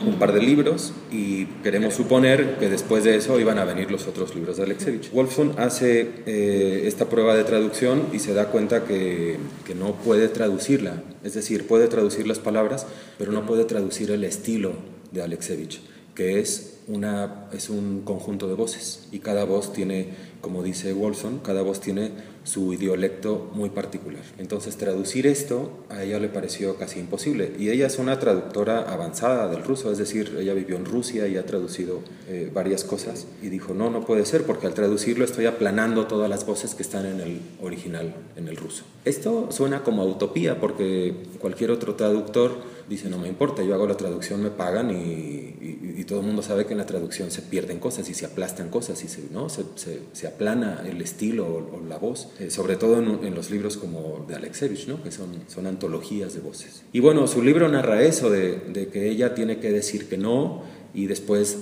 un 0.05 0.19
par 0.19 0.33
de 0.33 0.41
libros 0.41 0.93
y 1.11 1.45
queremos 1.63 1.95
suponer 1.95 2.57
que 2.57 2.69
después 2.69 3.03
de 3.03 3.15
eso 3.15 3.39
iban 3.39 3.57
a 3.57 3.65
venir 3.65 3.91
los 3.91 4.07
otros 4.07 4.35
libros 4.35 4.57
de 4.57 4.63
Alexevich. 4.63 5.11
Wolfson 5.11 5.53
hace 5.57 6.09
eh, 6.25 6.83
esta 6.85 7.09
prueba 7.09 7.35
de 7.35 7.43
traducción 7.43 8.03
y 8.13 8.19
se 8.19 8.33
da 8.33 8.49
cuenta 8.49 8.85
que, 8.85 9.37
que, 9.65 9.75
no 9.75 9.93
puede 9.93 10.27
traducirla, 10.27 11.03
es 11.23 11.33
decir, 11.33 11.67
puede 11.67 11.87
traducir 11.87 12.27
las 12.27 12.39
palabras, 12.39 12.85
pero 13.17 13.31
no 13.31 13.45
puede 13.45 13.65
traducir 13.65 14.11
el 14.11 14.23
estilo 14.23 14.73
de 15.11 15.21
Alexevich, 15.21 15.81
que 16.15 16.39
es, 16.39 16.79
una, 16.87 17.47
es 17.53 17.69
un 17.69 18.01
conjunto 18.01 18.47
de 18.47 18.55
voces. 18.55 19.07
Y 19.11 19.19
cada 19.19 19.45
voz 19.45 19.73
tiene, 19.73 20.09
como 20.41 20.63
dice 20.63 20.93
Wolfson, 20.93 21.39
cada 21.39 21.61
voz 21.61 21.79
tiene 21.79 22.11
su 22.47 22.73
idiolecto 22.73 23.51
muy 23.53 23.69
particular. 23.69 24.21
Entonces 24.37 24.77
traducir 24.77 25.27
esto 25.27 25.69
a 25.89 26.03
ella 26.03 26.17
le 26.17 26.29
pareció 26.29 26.77
casi 26.77 26.99
imposible. 26.99 27.51
Y 27.59 27.69
ella 27.69 27.87
es 27.87 27.99
una 27.99 28.19
traductora 28.19 28.89
avanzada 28.91 29.49
del 29.49 29.63
ruso, 29.63 29.91
es 29.91 29.97
decir, 29.97 30.37
ella 30.39 30.53
vivió 30.53 30.77
en 30.77 30.85
Rusia 30.85 31.27
y 31.27 31.35
ha 31.35 31.45
traducido 31.45 31.99
eh, 32.29 32.49
varias 32.53 32.85
cosas. 32.85 33.27
Y 33.41 33.49
dijo, 33.49 33.73
no, 33.73 33.89
no 33.89 34.05
puede 34.05 34.25
ser, 34.25 34.43
porque 34.43 34.65
al 34.65 34.73
traducirlo 34.73 35.25
estoy 35.25 35.45
aplanando 35.45 36.07
todas 36.07 36.29
las 36.29 36.45
voces 36.45 36.73
que 36.73 36.83
están 36.83 37.05
en 37.05 37.19
el 37.19 37.41
original, 37.61 38.15
en 38.37 38.47
el 38.47 38.55
ruso. 38.55 38.85
Esto 39.03 39.49
suena 39.51 39.83
como 39.83 40.05
utopía, 40.05 40.57
porque 40.59 41.13
cualquier 41.39 41.71
otro 41.71 41.95
traductor 41.95 42.76
dice, 42.89 43.09
no 43.09 43.17
me 43.17 43.27
importa, 43.27 43.63
yo 43.63 43.73
hago 43.73 43.87
la 43.87 43.97
traducción, 43.97 44.41
me 44.41 44.49
pagan 44.49 44.91
y, 44.91 46.03
todo 46.07 46.21
el 46.21 46.25
mundo 46.25 46.41
sabe 46.41 46.65
que 46.65 46.71
en 46.71 46.77
la 46.77 46.85
traducción 46.85 47.31
se 47.31 47.41
pierden 47.41 47.79
cosas 47.79 48.09
y 48.09 48.13
se 48.13 48.25
aplastan 48.25 48.69
cosas 48.69 49.03
y 49.03 49.09
se, 49.09 49.23
¿no? 49.29 49.49
se, 49.49 49.65
se, 50.13 50.27
aplana 50.27 50.81
el 50.89 51.01
estilo 51.01 51.45
o 51.45 51.81
la 51.85 51.97
voz. 51.97 52.29
Eh, 52.39 52.49
sobre 52.49 52.77
todo 52.77 52.99
en, 52.99 53.35
los 53.35 53.51
libros 53.51 53.75
como 53.75 54.25
de 54.25 54.35
Alexevich, 54.35 54.87
¿no? 54.87 55.03
que 55.03 55.11
son, 55.11 55.31
son 55.47 55.67
antologías 55.67 56.33
de 56.33 56.39
voces. 56.39 56.83
Y 56.93 57.01
bueno, 57.01 57.27
su 57.27 57.43
libro 57.43 57.67
narra 57.67 58.03
eso, 58.03 58.29
de, 58.29 58.57
de 58.69 58.87
que 58.87 59.09
ella 59.09 59.35
tiene 59.35 59.59
que 59.59 59.69
decir 59.69 60.07
que 60.07 60.17
no 60.17 60.63
y 60.93 61.07
después, 61.07 61.59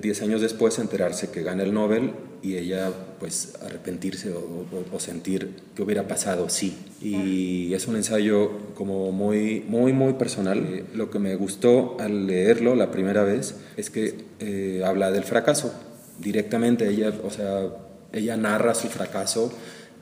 10 0.00 0.22
años 0.22 0.40
después, 0.40 0.78
enterarse 0.78 1.30
que 1.30 1.42
gana 1.42 1.62
el 1.62 1.74
Nobel 1.74 2.12
y 2.42 2.56
ella 2.56 2.90
pues 3.18 3.54
arrepentirse 3.62 4.32
o, 4.32 4.66
o, 4.92 5.00
sentir 5.00 5.50
que 5.74 5.82
hubiera 5.82 6.08
pasado 6.08 6.48
sí. 6.48 6.76
Y 7.02 7.74
es 7.74 7.86
un 7.86 7.96
ensayo 7.96 8.50
como 8.74 9.12
muy, 9.12 9.64
muy, 9.68 9.92
muy 9.92 10.14
personal. 10.14 10.58
Eh, 10.58 10.84
lo 10.94 11.10
que 11.10 11.18
me 11.18 11.34
gustó 11.36 11.96
al 12.00 12.26
leerlo 12.26 12.74
la 12.74 12.90
primera 12.90 13.22
vez 13.24 13.56
es 13.76 13.90
que 13.90 14.24
eh, 14.40 14.82
habla 14.84 15.10
del 15.10 15.24
fracaso 15.24 15.74
directamente. 16.18 16.88
Ella, 16.88 17.12
o 17.22 17.30
sea, 17.30 17.68
ella 18.12 18.36
narra 18.36 18.74
su 18.74 18.88
fracaso 18.88 19.52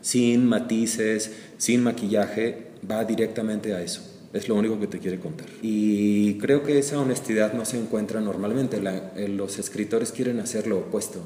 sin 0.00 0.46
matices, 0.46 1.32
sin 1.56 1.82
maquillaje, 1.82 2.68
va 2.88 3.04
directamente 3.04 3.74
a 3.74 3.82
eso. 3.82 4.02
Es 4.32 4.48
lo 4.48 4.54
único 4.54 4.78
que 4.78 4.86
te 4.86 4.98
quiere 4.98 5.18
contar. 5.18 5.46
Y 5.62 6.34
creo 6.38 6.62
que 6.62 6.78
esa 6.78 7.00
honestidad 7.00 7.54
no 7.54 7.64
se 7.64 7.78
encuentra 7.78 8.20
normalmente. 8.20 8.80
los 9.28 9.58
escritores 9.58 10.12
quieren 10.12 10.40
hacer 10.40 10.66
lo 10.66 10.78
opuesto. 10.78 11.20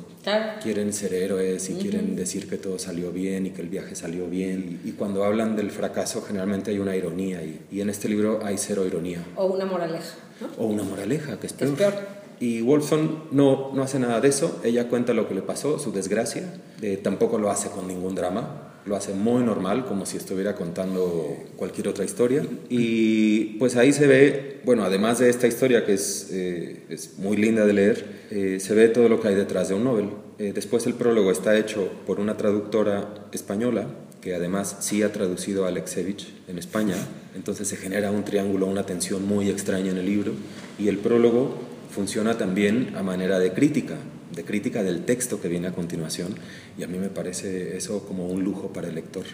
Quieren 0.63 0.93
ser 0.93 1.15
héroes 1.15 1.69
y 1.71 1.75
quieren 1.75 2.15
decir 2.15 2.49
que 2.49 2.59
todo 2.59 2.79
salió 2.79 3.11
bien 3.11 3.47
y 3.47 3.51
que 3.51 3.63
el 3.63 3.69
viaje 3.69 3.97
salió 3.97 4.29
bien. 4.29 4.81
Y, 4.85 4.93
cuando 4.93 5.25
hablan 5.25 5.57
del 5.57 5.71
fracaso 5.71 6.23
generalmente 6.23 6.71
hay 6.71 6.79
una 6.79 6.95
ironía 6.95 7.43
y, 7.43 7.61
y, 7.73 7.81
en 7.81 7.91
este 7.91 8.09
libro 8.09 8.41
hay 8.45 8.57
cero 8.57 8.87
ironía. 8.87 9.25
O 9.37 9.47
una 9.47 9.65
moraleja. 9.65 10.15
O 10.59 10.67
una 10.67 10.85
moraleja, 10.85 11.41
que 11.41 11.49
es 11.49 11.53
peor. 11.53 12.23
Y 12.43 12.61
Wolfson 12.61 13.25
no, 13.31 13.71
no 13.73 13.85
hace 13.85 14.01
nada 14.01 14.21
de 14.21 14.27
eso, 14.29 14.61
ella 14.65 14.89
cuenta 14.89 15.13
lo 15.13 15.29
que 15.29 15.35
le 15.35 15.43
pasó, 15.43 15.79
su 15.79 15.93
desgracia, 15.93 16.53
eh, 16.81 16.99
tampoco 17.01 17.39
lo 17.39 17.51
hace 17.51 17.71
con 17.71 17.87
ningún 17.87 18.17
drama, 18.17 18.72
lo 18.85 18.97
hace 18.97 19.15
muy 19.15 19.43
normal, 19.43 19.85
como 19.85 20.07
si 20.07 20.17
estuviera 20.17 20.55
contando 20.55 21.37
cualquier 21.57 21.89
otra 21.89 22.05
historia. 22.05 22.45
Y 22.69 23.57
pues 23.59 23.77
ahí 23.77 23.93
se 23.93 24.07
ve, 24.07 24.61
bueno, 24.65 24.85
además 24.85 25.19
de 25.19 25.31
esta 25.31 25.47
historia 25.47 25.85
que 25.85 25.95
es, 25.95 26.29
eh, 26.33 26.85
es 26.89 27.19
muy 27.19 27.37
linda 27.37 27.65
de 27.67 27.73
leer, 27.73 28.23
eh, 28.31 28.59
se 28.61 28.75
ve 28.75 28.89
todo 28.89 29.09
lo 29.09 29.21
que 29.21 29.29
hay 29.29 29.35
detrás 29.35 29.69
de 29.69 29.75
un 29.75 29.85
Nobel. 29.85 30.11
Eh, 30.39 30.53
después 30.55 30.87
el 30.87 30.95
prólogo 30.95 31.31
está 31.31 31.57
hecho 31.57 31.91
por 32.07 32.19
una 32.19 32.37
traductora 32.37 33.29
española 33.33 33.87
que 34.23 34.35
además 34.37 34.77
sí 34.81 35.03
ha 35.03 35.13
traducido 35.13 35.65
a 35.65 35.69
Alexevich 35.69 36.33
en 36.47 36.57
España, 36.57 36.95
entonces 37.35 37.67
se 37.67 37.77
genera 37.77 38.13
un 38.13 38.25
triángulo, 38.25 38.67
una 38.67 38.87
tensión 38.87 39.27
muy 39.27 39.51
extraña 39.51 39.91
en 39.91 39.99
el 39.99 40.07
libro, 40.07 40.33
y 40.79 40.87
el 40.87 40.99
prólogo 40.99 41.59
funciona 41.91 42.39
también 42.39 42.95
a 42.97 43.03
manera 43.03 43.41
de 43.41 43.53
crítica, 43.53 43.97
de 44.35 44.45
crítica 44.45 44.83
del 44.83 45.05
texto 45.05 45.41
que 45.41 45.49
viene 45.49 45.69
a 45.69 45.73
continuación, 45.73 46.35
y 46.79 46.83
a 46.83 46.87
mí 46.87 46.99
me 46.99 47.09
parece 47.09 47.77
eso 47.77 48.07
como 48.07 48.27
un 48.29 48.43
lujo 48.43 48.73
para 48.73 48.89
el 48.89 48.95
lector, 48.95 49.25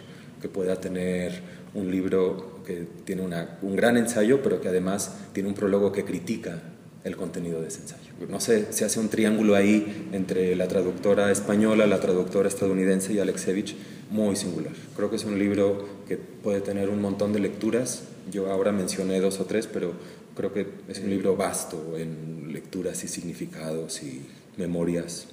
que 0.40 0.48
pueda 0.48 0.80
tener 0.80 1.42
un 1.74 1.90
libro 1.90 2.62
que 2.64 2.86
tiene 3.04 3.22
un 3.62 3.76
gran 3.76 3.96
ensayo, 3.96 4.42
pero 4.42 4.60
que 4.60 4.68
además 4.68 5.14
tiene 5.32 5.48
un 5.48 5.54
prólogo 5.54 5.92
que 5.92 6.04
critica 6.04 6.62
el 7.04 7.16
contenido 7.16 7.60
de 7.60 7.68
ese 7.68 7.82
ensayo. 7.82 8.12
No 8.28 8.40
sé, 8.40 8.72
se 8.72 8.84
hace 8.84 9.00
un 9.00 9.08
triángulo 9.08 9.54
ahí 9.54 10.08
entre 10.12 10.54
la 10.56 10.68
traductora 10.68 11.30
española, 11.30 11.86
la 11.86 12.00
traductora 12.00 12.48
estadounidense 12.48 13.12
y 13.12 13.18
Alexevich 13.18 13.76
muy 14.10 14.36
singular. 14.36 14.72
Creo 14.96 15.10
que 15.10 15.16
es 15.16 15.24
un 15.24 15.38
libro 15.38 15.86
que 16.08 16.16
puede 16.16 16.60
tener 16.60 16.88
un 16.88 17.00
montón 17.00 17.32
de 17.32 17.40
lecturas. 17.40 18.02
Yo 18.30 18.50
ahora 18.50 18.72
mencioné 18.72 19.20
dos 19.20 19.40
o 19.40 19.44
tres, 19.44 19.66
pero 19.66 19.92
creo 20.36 20.52
que 20.52 20.66
es 20.88 21.00
un 21.00 21.10
libro 21.10 21.36
vasto 21.36 21.96
en 21.96 22.52
lecturas 22.52 23.02
y 23.04 23.08
significados 23.08 24.02
y 24.02 24.22
memorias. 24.58 25.28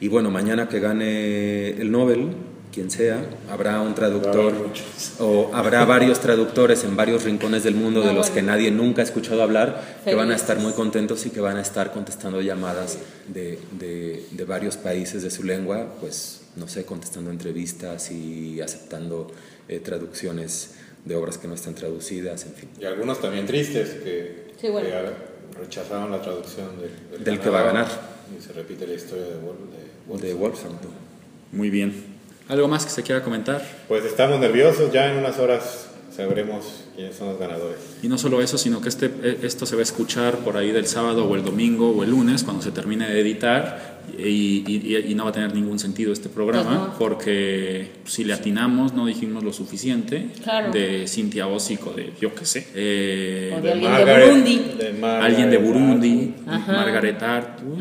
Y 0.00 0.08
bueno, 0.08 0.30
mañana 0.30 0.68
que 0.68 0.80
gane 0.80 1.70
el 1.70 1.90
Nobel, 1.90 2.30
quien 2.72 2.90
sea, 2.90 3.22
habrá 3.50 3.80
un 3.80 3.94
traductor 3.94 4.54
o 5.18 5.50
habrá 5.52 5.84
varios 5.84 6.20
traductores 6.20 6.84
en 6.84 6.96
varios 6.96 7.24
rincones 7.24 7.64
del 7.64 7.74
mundo 7.74 8.00
de 8.00 8.12
los 8.12 8.30
que 8.30 8.42
nadie 8.42 8.70
nunca 8.70 9.02
ha 9.02 9.04
escuchado 9.04 9.42
hablar, 9.42 10.00
que 10.04 10.14
van 10.14 10.30
a 10.30 10.36
estar 10.36 10.58
muy 10.58 10.72
contentos 10.72 11.26
y 11.26 11.30
que 11.30 11.40
van 11.40 11.56
a 11.56 11.60
estar 11.60 11.92
contestando 11.92 12.40
llamadas 12.40 12.98
de, 13.28 13.58
de, 13.72 14.44
varios 14.44 14.76
países 14.76 15.22
de 15.22 15.30
su 15.30 15.44
lengua, 15.44 15.94
pues 16.00 16.42
no 16.56 16.66
sé, 16.66 16.84
contestando 16.84 17.30
entrevistas 17.30 18.10
y 18.10 18.60
aceptando 18.60 19.30
eh, 19.68 19.80
traducciones 19.80 20.74
de 21.04 21.14
obras 21.14 21.38
que 21.38 21.48
no 21.48 21.54
están 21.54 21.74
traducidas, 21.74 22.44
en 22.46 22.54
fin. 22.54 22.68
Y 22.80 22.84
algunos 22.84 23.20
también 23.20 23.46
tristes 23.46 23.90
que, 24.02 24.50
rechazaron 25.58 26.10
la 26.10 26.22
traducción 26.22 26.68
del, 27.24 27.40
que 27.40 27.50
va 27.50 27.60
a 27.60 27.64
ganar. 27.64 27.86
Y 28.36 28.42
se 28.42 28.52
repite 28.52 28.86
la 28.86 28.94
historia 28.94 29.24
de, 29.24 29.34
de, 30.18 30.34
de. 30.34 30.38
Muy 31.52 31.70
bien. 31.70 32.10
¿Algo 32.48 32.66
más 32.66 32.84
que 32.84 32.90
se 32.90 33.02
quiera 33.02 33.22
comentar? 33.22 33.62
Pues 33.86 34.04
estamos 34.04 34.40
nerviosos, 34.40 34.92
ya 34.92 35.12
en 35.12 35.18
unas 35.18 35.38
horas 35.38 35.90
sabremos 36.14 36.84
quiénes 36.94 37.16
son 37.16 37.28
los 37.28 37.38
ganadores. 37.38 37.78
Y 38.02 38.08
no 38.08 38.18
solo 38.18 38.42
eso, 38.42 38.58
sino 38.58 38.80
que 38.80 38.88
este, 38.88 39.06
e, 39.06 39.38
esto 39.42 39.66
se 39.66 39.76
va 39.76 39.80
a 39.80 39.82
escuchar 39.82 40.38
por 40.38 40.56
ahí 40.56 40.72
del 40.72 40.86
sábado 40.86 41.26
o 41.26 41.36
el 41.36 41.44
domingo 41.44 41.90
o 41.90 42.02
el 42.02 42.10
lunes 42.10 42.42
cuando 42.42 42.62
se 42.62 42.72
termine 42.72 43.08
de 43.08 43.20
editar 43.20 44.00
y, 44.18 44.64
y, 44.96 45.14
no 45.14 45.24
va 45.24 45.30
a 45.30 45.32
tener 45.32 45.54
ningún 45.54 45.78
sentido 45.78 46.12
este 46.12 46.28
programa 46.28 46.96
porque 46.98 47.92
si 48.06 48.24
le 48.24 48.32
atinamos 48.32 48.92
no 48.92 49.06
dijimos 49.06 49.44
lo 49.44 49.52
suficiente 49.52 50.30
de 50.72 51.06
Cintia 51.06 51.46
Ósico, 51.46 51.92
de 51.92 52.12
yo 52.20 52.34
qué 52.34 52.44
sé. 52.44 52.66
Eh, 52.74 53.56
de, 53.62 53.70
alguien 53.70 54.04
de 54.04 54.20
Burundi. 54.20 54.62
alguien 55.04 55.50
de 55.50 55.58
Burundi, 55.58 56.34
Margaret 56.46 57.22
Artur. 57.22 57.78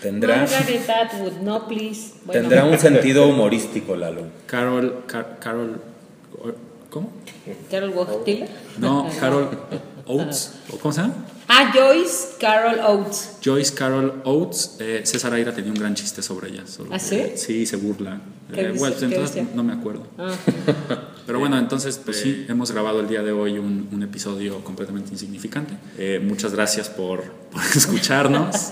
Tendrá, 0.00 0.44
Atwood, 0.44 1.42
no, 1.42 1.68
please. 1.68 2.12
tendrá 2.30 2.64
un 2.64 2.78
sentido 2.78 3.28
humorístico, 3.28 3.96
Lalo. 3.96 4.22
Carol, 4.46 5.04
Carol, 5.06 5.80
¿cómo? 6.88 7.12
Carol 7.70 7.90
Wojtyla. 7.90 8.46
No, 8.78 9.08
Carol 9.18 9.48
Oates, 10.06 10.52
¿cómo 10.80 10.92
se 10.92 11.02
llama? 11.02 11.14
Ah, 11.48 11.72
Joyce 11.74 12.36
Carol 12.38 12.78
Oates. 12.78 13.38
Joyce 13.44 13.74
Carol 13.74 14.22
Oates. 14.24 14.76
Eh, 14.78 15.02
César 15.04 15.32
Aira 15.34 15.52
tenía 15.52 15.72
un 15.72 15.78
gran 15.78 15.94
chiste 15.94 16.22
sobre 16.22 16.50
ella. 16.50 16.64
¿Ah, 16.90 16.98
sí? 16.98 17.32
sí, 17.34 17.66
se 17.66 17.76
burla. 17.76 18.20
Eh, 18.52 18.72
bueno, 18.78 18.96
entonces 19.00 19.44
no 19.54 19.62
me 19.62 19.72
acuerdo. 19.72 20.06
Ah. 20.16 20.32
Pero 21.26 21.38
bueno, 21.38 21.58
entonces, 21.58 22.00
pues 22.02 22.20
sí, 22.20 22.46
hemos 22.48 22.72
grabado 22.72 23.00
el 23.00 23.08
día 23.08 23.22
de 23.22 23.32
hoy 23.32 23.58
un, 23.58 23.88
un 23.92 24.02
episodio 24.02 24.62
completamente 24.64 25.10
insignificante. 25.12 25.74
Eh, 25.98 26.20
muchas 26.22 26.52
gracias 26.52 26.88
por, 26.88 27.32
por 27.52 27.62
escucharnos. 27.76 28.70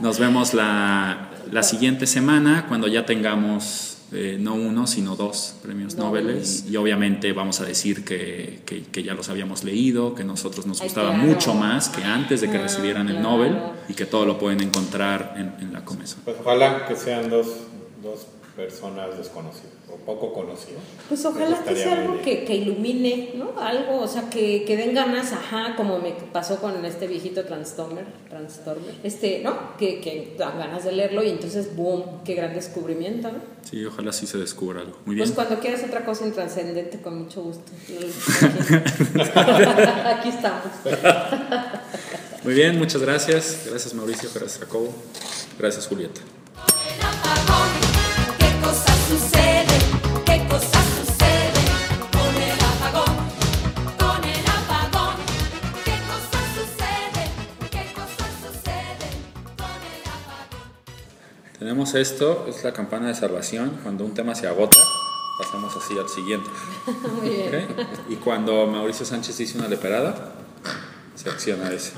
Nos 0.00 0.18
vemos 0.18 0.54
la, 0.54 1.30
la 1.50 1.62
siguiente 1.62 2.06
semana 2.06 2.66
cuando 2.68 2.88
ya 2.88 3.04
tengamos 3.06 3.98
eh, 4.14 4.36
no 4.38 4.54
uno, 4.54 4.86
sino 4.86 5.16
dos 5.16 5.54
premios 5.62 5.96
Nobel. 5.96 6.42
Y 6.68 6.76
obviamente 6.76 7.32
vamos 7.32 7.60
a 7.60 7.64
decir 7.64 8.04
que, 8.04 8.60
que, 8.66 9.02
ya 9.02 9.14
los 9.14 9.30
habíamos 9.30 9.64
leído, 9.64 10.14
que 10.14 10.22
a 10.22 10.26
nosotros 10.26 10.66
nos 10.66 10.82
gustaba 10.82 11.12
mucho 11.12 11.54
más 11.54 11.88
que 11.88 12.04
antes 12.04 12.42
de 12.42 12.50
que 12.50 12.58
recibieran 12.58 13.08
el 13.08 13.22
Nobel 13.22 13.56
y 13.88 13.94
que 13.94 14.04
todo 14.04 14.26
lo 14.26 14.38
pueden 14.38 14.60
encontrar 14.60 15.34
en, 15.36 15.66
en 15.66 15.72
la 15.72 15.84
comisión. 15.84 16.20
Pues 16.24 16.36
ojalá 16.40 16.86
que 16.86 16.94
sean 16.94 17.30
dos, 17.30 17.46
dos 18.02 18.26
personas 18.56 19.16
desconocidas 19.16 19.72
o 19.90 19.96
poco 19.96 20.32
conocidas. 20.32 20.82
Pues 21.08 21.24
ojalá 21.24 21.62
que 21.62 21.74
sea 21.76 22.02
algo 22.02 22.20
que, 22.22 22.44
que, 22.44 22.54
ilumine, 22.54 23.30
¿no? 23.34 23.58
Algo, 23.58 24.00
o 24.00 24.08
sea, 24.08 24.28
que, 24.28 24.64
que, 24.64 24.76
den 24.76 24.94
ganas, 24.94 25.32
ajá, 25.32 25.74
como 25.76 25.98
me 25.98 26.12
pasó 26.32 26.56
con 26.56 26.84
este 26.84 27.06
viejito 27.06 27.44
Transtormer, 27.44 28.04
Transtormer, 28.28 28.94
este, 29.02 29.40
¿no? 29.42 29.76
Que, 29.76 30.00
que 30.00 30.34
dan 30.38 30.58
ganas 30.58 30.84
de 30.84 30.92
leerlo 30.92 31.22
y 31.22 31.30
entonces, 31.30 31.74
boom, 31.74 32.22
qué 32.24 32.34
gran 32.34 32.54
descubrimiento, 32.54 33.32
¿no? 33.32 33.38
Sí, 33.68 33.84
ojalá 33.84 34.12
sí 34.12 34.26
se 34.26 34.38
descubra 34.38 34.80
algo. 34.80 34.98
Muy 35.04 35.16
pues 35.16 35.28
bien. 35.28 35.34
Pues 35.34 35.34
cuando 35.34 35.60
quieras 35.60 35.82
otra 35.84 36.04
cosa 36.04 36.26
intrascendente, 36.26 37.00
con 37.00 37.22
mucho 37.22 37.42
gusto. 37.42 37.72
Aquí, 40.04 40.28
estamos. 40.28 40.64
Muy 42.44 42.54
bien, 42.54 42.78
muchas 42.78 43.00
gracias. 43.00 43.66
Gracias 43.68 43.94
Mauricio, 43.94 44.28
gracias 44.34 44.58
Jacobo, 44.58 44.92
gracias 45.58 45.86
Julieta. 45.86 46.20
Tenemos 61.62 61.94
esto, 61.94 62.46
es 62.48 62.64
la 62.64 62.72
campana 62.72 63.06
de 63.06 63.14
salvación. 63.14 63.78
Cuando 63.84 64.04
un 64.04 64.14
tema 64.14 64.34
se 64.34 64.48
agota, 64.48 64.76
pasamos 65.38 65.72
así 65.76 65.96
al 65.96 66.08
siguiente. 66.08 66.50
Muy 67.20 67.30
bien. 67.30 67.66
Y 68.08 68.16
cuando 68.16 68.66
Mauricio 68.66 69.06
Sánchez 69.06 69.38
dice 69.38 69.58
una 69.58 69.68
leperada, 69.68 70.32
se 71.14 71.30
acciona 71.30 71.70
ese. 71.72 71.92